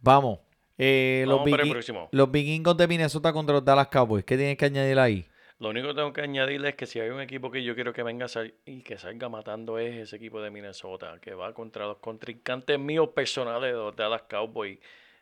[0.00, 0.40] Vamos.
[0.78, 2.08] Eh, los, Vamos para el próximo.
[2.12, 4.24] los vikingos de Minnesota contra los Dallas Cowboys.
[4.24, 5.26] ¿Qué tienes que añadir ahí?
[5.58, 7.92] Lo único que tengo que añadirle es que si hay un equipo que yo quiero
[7.92, 11.52] que venga a sal- y que salga matando es ese equipo de Minnesota, que va
[11.52, 14.78] contra los contrincantes míos personales de los Dallas Cowboys.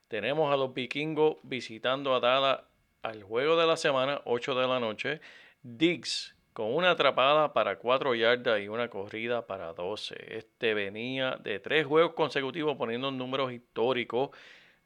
[0.09, 2.61] Tenemos a los vikingos visitando a Dallas
[3.03, 5.21] al juego de la semana, 8 de la noche.
[5.63, 10.15] Diggs con una atrapada para 4 yardas y una corrida para 12.
[10.39, 14.31] Este venía de tres juegos consecutivos poniendo números históricos.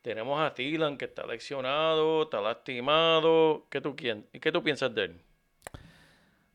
[0.02, 3.66] Tenemos a Thielen que está lesionado, está lastimado.
[3.70, 5.20] ¿Qué tú, quien- ¿Qué tú piensas de él?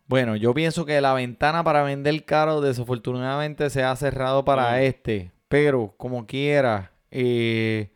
[0.08, 4.84] Bueno, yo pienso que la ventana para vender caro desafortunadamente se ha cerrado para Mm.
[4.84, 5.32] este.
[5.48, 7.90] Pero, como quiera, eh,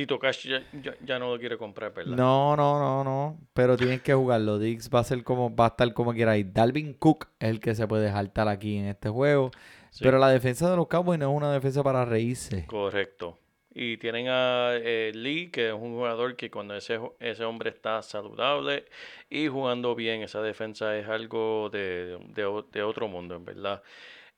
[0.00, 2.16] Tito Cash ya, ya- ya no lo quiere comprar, ¿verdad?
[2.16, 3.38] no, no, no, no.
[3.52, 4.58] Pero tienes que jugarlo.
[4.58, 6.44] Diggs va a ser como, va a estar como quiera ahí.
[6.44, 9.50] Dalvin Cook es el que se puede saltar aquí en este juego.
[9.90, 10.04] Sí.
[10.04, 12.64] Pero la defensa de los Cowboys no es una defensa para reírse.
[12.66, 13.38] Correcto.
[13.72, 18.02] Y tienen a eh, Lee, que es un jugador que cuando ese, ese hombre está
[18.02, 18.86] saludable
[19.28, 23.82] y jugando bien, esa defensa es algo de, de de otro mundo, en verdad.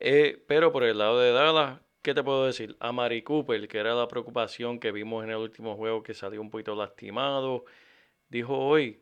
[0.01, 2.77] Eh, pero por el lado de Dallas, ¿qué te puedo decir?
[2.81, 6.41] A Mari Cooper, que era la preocupación que vimos en el último juego, que salió
[6.41, 7.65] un poquito lastimado,
[8.29, 9.01] dijo hoy,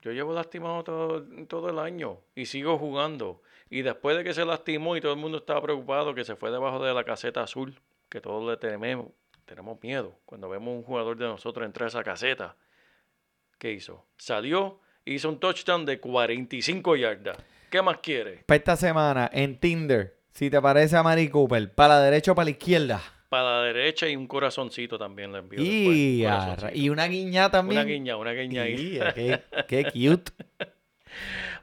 [0.00, 3.42] yo llevo lastimado todo, todo el año y sigo jugando.
[3.70, 6.50] Y después de que se lastimó y todo el mundo estaba preocupado, que se fue
[6.50, 9.08] debajo de la caseta azul, que todos le tememos,
[9.44, 12.56] tenemos miedo cuando vemos un jugador de nosotros entrar a esa caseta.
[13.58, 14.04] ¿Qué hizo?
[14.16, 17.38] Salió, hizo un touchdown de 45 yardas.
[17.70, 18.44] ¿Qué más quiere?
[18.46, 22.34] Para esta semana, en Tinder, si te parece a Mari Cooper, ¿para la derecha o
[22.34, 23.02] para la izquierda?
[23.28, 25.62] Para la derecha y un corazoncito también le envió.
[25.62, 27.80] Y, después, y una guiña también.
[27.80, 29.00] Una guiña, una guiña ahí.
[29.68, 30.32] Qué cute.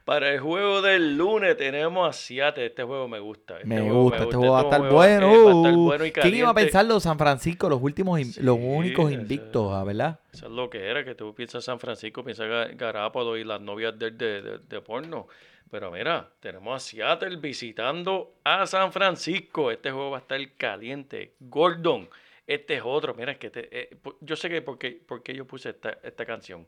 [0.05, 2.65] Para el juego del lunes tenemos a Seattle.
[2.65, 3.57] Este juego me gusta.
[3.57, 5.27] Este Me juego gusta, este juego va a estar eh, bueno.
[5.45, 8.57] va a estar bueno y ¿Quién iba a pensar los San Francisco, los últimos, los
[8.59, 10.19] únicos ese- invictos, ah, ¿verdad?
[10.33, 13.61] Eso es lo que era, que tú piensas San Francisco, piensas Ga- Garápolo y las
[13.61, 15.27] novias de, de, de- de porno.
[15.69, 19.69] Pero mira, tenemos a Seattle visitando a San Francisco.
[19.69, 21.35] Este juego va a estar caliente.
[21.39, 22.09] Gordon,
[22.47, 23.13] este es otro.
[23.13, 25.99] Mira, es que te- eh, yo sé que por qué, por qué yo puse esta,
[26.01, 26.65] esta canción.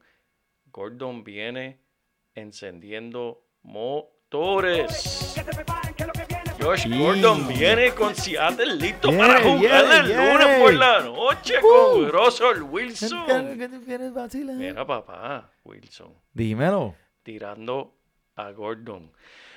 [0.72, 1.80] Gordon viene
[2.36, 5.36] encendiendo motores.
[6.62, 6.98] Josh Sí.
[6.98, 11.62] Gordon viene con Seattle listo para jugar viene, el lunes por la noche Uh.
[11.62, 13.26] con Russell Wilson.
[14.58, 16.96] Mira, papá, Wilson, Dímelo.
[17.24, 17.96] tirando
[18.36, 19.12] a Gordon,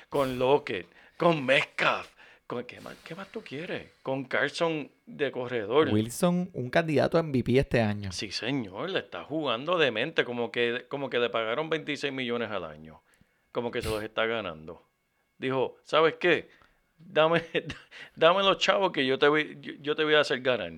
[0.09, 2.09] con Lockett, con Metcalf,
[2.47, 3.91] con ¿qué más, qué más tú quieres?
[4.03, 5.89] Con Carson de corredor.
[5.89, 8.11] Wilson, un candidato a MVP este año.
[8.11, 12.51] Sí, señor, le está jugando de mente, como que, como que le pagaron 26 millones
[12.51, 13.01] al año,
[13.51, 14.87] como que se los está ganando.
[15.37, 16.49] Dijo, ¿sabes qué?
[16.97, 17.43] Dame,
[18.15, 20.71] dame los chavos que yo te voy, yo, yo te voy a hacer ganar.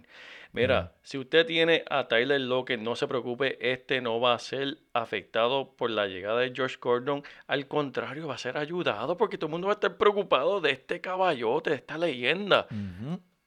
[0.54, 4.80] Mira, si usted tiene a Tyler Lockett, no se preocupe, este no va a ser
[4.93, 7.24] afectado por la llegada de Josh Gordon.
[7.48, 10.72] Al contrario, va a ser ayudado porque todo el mundo va a estar preocupado de
[10.72, 12.68] este caballote, de esta leyenda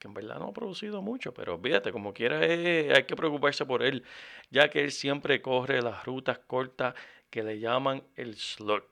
[0.00, 3.66] que en verdad no ha producido mucho, pero fíjate, como quiera eh, hay que preocuparse
[3.66, 4.02] por él,
[4.50, 6.94] ya que él siempre corre las rutas cortas
[7.28, 8.88] que le llaman el slot.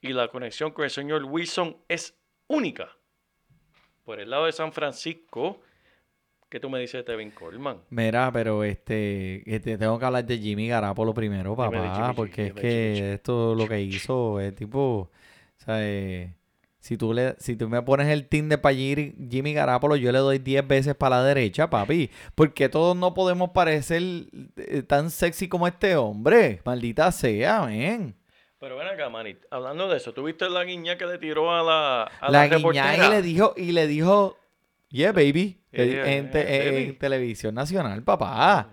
[0.00, 2.96] Y la conexión con el señor Wilson es única.
[4.04, 5.60] Por el lado de San Francisco,
[6.54, 7.78] ¿qué tú me dices de Tevin Coleman?
[7.90, 12.52] Mira, pero este, este, tengo que hablar de Jimmy Garapolo primero, papá, Jimmy porque es
[12.52, 15.10] que esto lo que hizo es tipo, o
[15.56, 16.32] sea, eh,
[16.78, 20.18] si tú le, si tú me pones el team de para Jimmy, Garapolo, yo le
[20.20, 24.00] doy 10 veces para la derecha, papi, porque todos no podemos parecer
[24.56, 28.14] eh, tan sexy como este hombre, maldita sea, men.
[28.60, 31.64] Pero ven acá, Manny, hablando de eso, ¿tú viste la guiña que le tiró a
[31.64, 34.38] la, a La la, guiñá y le dijo, y le dijo,
[34.94, 36.92] yeah, baby, Yeah, en, te- yeah, en baby.
[36.98, 38.70] televisión nacional, papá.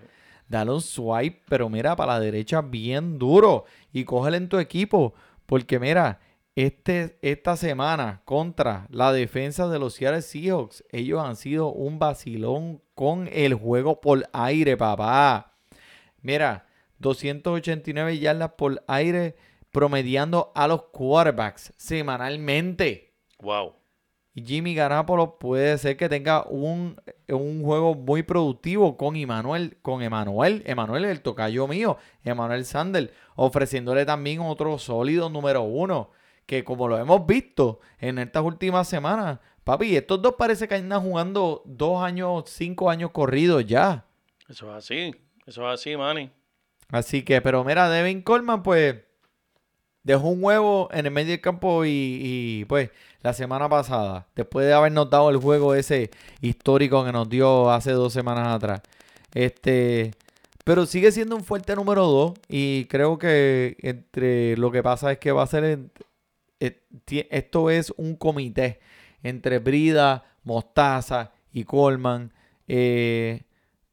[0.47, 5.13] dale un swipe, pero mira, para la derecha bien duro y cógele en tu equipo,
[5.45, 6.19] porque mira,
[6.55, 12.81] este, esta semana contra la defensa de los Seattle Seahawks, ellos han sido un vacilón
[12.93, 15.53] con el juego por aire, papá.
[16.21, 16.67] Mira,
[16.99, 19.35] 289 yardas por aire
[19.71, 23.13] promediando a los quarterbacks semanalmente.
[23.39, 23.73] Wow.
[24.33, 26.95] Jimmy Garoppolo puede ser que tenga un,
[27.27, 34.05] un juego muy productivo con Emanuel, con Emanuel, Emanuel el tocayo mío, Emanuel Sandel, ofreciéndole
[34.05, 36.11] también otro sólido número uno,
[36.45, 41.01] que como lo hemos visto en estas últimas semanas, papi, estos dos parece que andan
[41.01, 44.05] jugando dos años, cinco años corridos ya.
[44.47, 45.15] Eso es así,
[45.45, 46.31] eso es así, Manny.
[46.89, 48.95] Así que, pero mira, Devin Coleman, pues,
[50.03, 52.89] dejó un huevo en el medio del campo y, pues
[53.21, 56.09] la semana pasada, después de habernos dado el juego ese
[56.41, 58.81] histórico que nos dio hace dos semanas atrás.
[59.33, 60.11] Este,
[60.63, 65.19] pero sigue siendo un fuerte número dos y creo que entre lo que pasa es
[65.19, 65.79] que va a ser,
[66.59, 66.81] eh,
[67.29, 68.79] esto es un comité
[69.23, 72.33] entre Brida, Mostaza y Coleman.
[72.67, 73.43] Eh,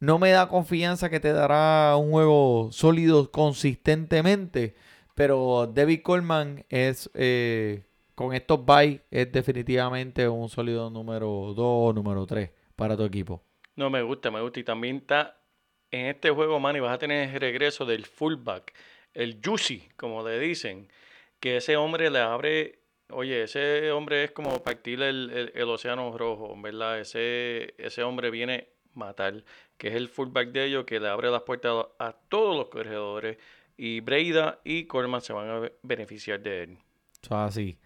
[0.00, 4.76] no me da confianza que te dará un juego sólido consistentemente.
[5.18, 7.82] Pero David Coleman es, eh,
[8.14, 13.42] con estos buys, es definitivamente un sólido número 2 o número 3 para tu equipo.
[13.74, 14.60] No, me gusta, me gusta.
[14.60, 15.36] Y también está
[15.90, 18.72] en este juego, Manny, vas a tener el regreso del fullback,
[19.12, 20.88] el Juicy, como le dicen,
[21.40, 22.78] que ese hombre le abre,
[23.10, 27.00] oye, ese hombre es como partir el, el- el océano rojo, ¿verdad?
[27.00, 29.42] Ese, ese hombre viene matar,
[29.76, 33.36] que es el fullback de ellos, que le abre las puertas a todos los corredores.
[33.79, 36.79] Y Breida y Coleman se van a be- beneficiar de él.
[37.31, 37.79] Así.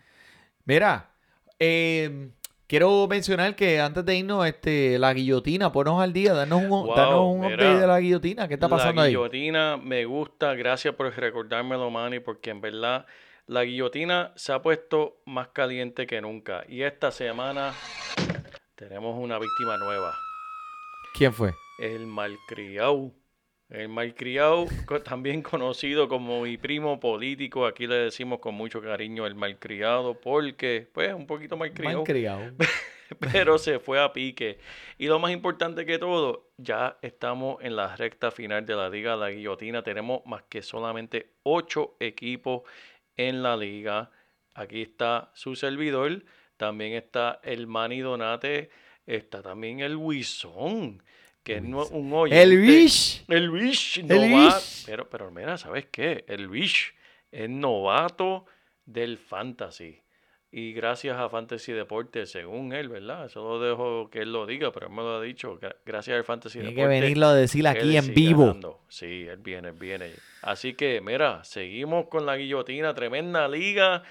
[0.65, 1.11] Mira,
[1.59, 2.31] eh,
[2.67, 6.97] quiero mencionar que antes de irnos, este, la guillotina, ponnos al día, danos un, Wow,
[6.97, 7.55] danos un mira.
[7.55, 8.49] update de la guillotina.
[8.49, 9.13] ¿Qué está pasando la ahí?
[9.15, 13.05] guillotina me gusta, gracias por recordármelo, Manny, porque en verdad
[13.47, 16.65] la guillotina se ha puesto más caliente que nunca.
[16.69, 17.75] Y esta semana
[18.77, 20.15] tenemos una víctima nueva,
[21.15, 21.53] ¿Quién fue?
[21.81, 23.13] el malcriado.
[23.73, 24.67] El malcriado,
[25.03, 30.87] también conocido como mi primo político, aquí le decimos con mucho cariño el malcriado, porque,
[30.93, 32.53] pues, un poquito malcriado Mal criado.
[33.33, 34.59] pero se fue a pique.
[34.99, 39.17] Y lo más importante que todo, ya estamos en la recta final de la liga
[39.17, 39.83] La Guillotina.
[39.83, 42.63] Tenemos más que solamente ocho equipos
[43.17, 44.11] en la liga.
[44.55, 46.25] Aquí está su servidor,
[46.59, 48.69] también está el Manny Donate,
[49.07, 51.03] está también el Wison,
[51.43, 52.43] que es no- un oyente.
[52.43, 53.25] El Wish.
[53.29, 54.85] El Wish, El nova- Wish.
[54.87, 56.25] Pero, pero mira, ¿sabes qué?
[56.29, 56.93] El Wish
[57.31, 58.47] es novato
[58.87, 59.99] del fantasy.
[60.55, 63.25] Y gracias a Fantasy Deportes, según él, ¿verdad?
[63.25, 65.59] Eso lo dejo que él lo diga, pero él me lo ha dicho.
[65.59, 67.01] gra- Gracias al Fantasy Tiene que Deportes.
[67.01, 68.47] venirlo a decir aquí en vivo.
[68.49, 68.81] ganando.
[68.89, 70.11] Sí, él viene, él viene.
[70.43, 74.03] Así que, mira, seguimos con la guillotina, tremenda liga,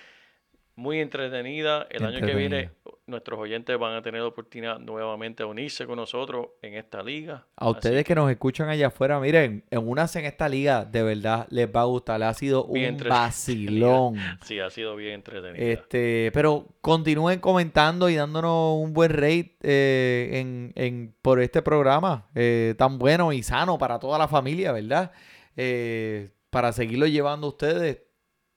[0.75, 1.87] muy entretenida.
[1.89, 2.71] El año que viene,
[3.05, 7.45] nuestros oyentes van a tener la oportunidad nuevamente de unirse con nosotros en esta liga.
[7.57, 11.03] A Así ustedes que nos escuchan allá afuera, miren, en unas en esta liga, de
[11.03, 12.23] verdad les va a gustar.
[12.23, 14.15] Ha sido Bien un vacilón.
[14.43, 15.63] Sí, ha sido bien entretenida.
[15.63, 22.29] Este, pero continúen comentando y dándonos un buen rate eh, en, en- por este programa
[22.33, 25.11] eh, tan bueno y sano para toda la familia, ¿verdad?
[25.57, 27.99] Eh, para seguirlo llevando a ustedes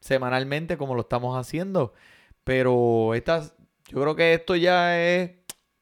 [0.05, 1.95] semanalmente como lo estamos haciendo.
[2.45, 3.55] Pero estas,
[3.89, 5.31] yo creo que esto ya es,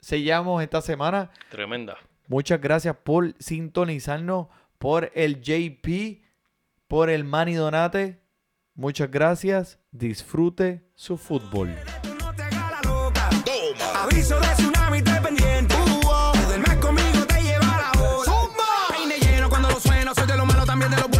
[0.00, 1.30] sellamos esta semana.
[1.50, 1.96] Tremenda.
[2.28, 4.46] Muchas gracias por sintonizarnos,
[4.78, 6.22] por el JP,
[6.86, 8.22] por el Manny Donate.
[8.74, 9.80] Muchas gracias.
[9.90, 11.74] Disfrute su fútbol.
[13.96, 15.74] Aviso de tsunami, te pendiente.
[16.46, 18.32] Duermes conmigo, te lleva la ola.
[18.88, 20.14] Peine lleno cuando lo sueno.
[20.14, 21.11] Soy de lo malo, también de lo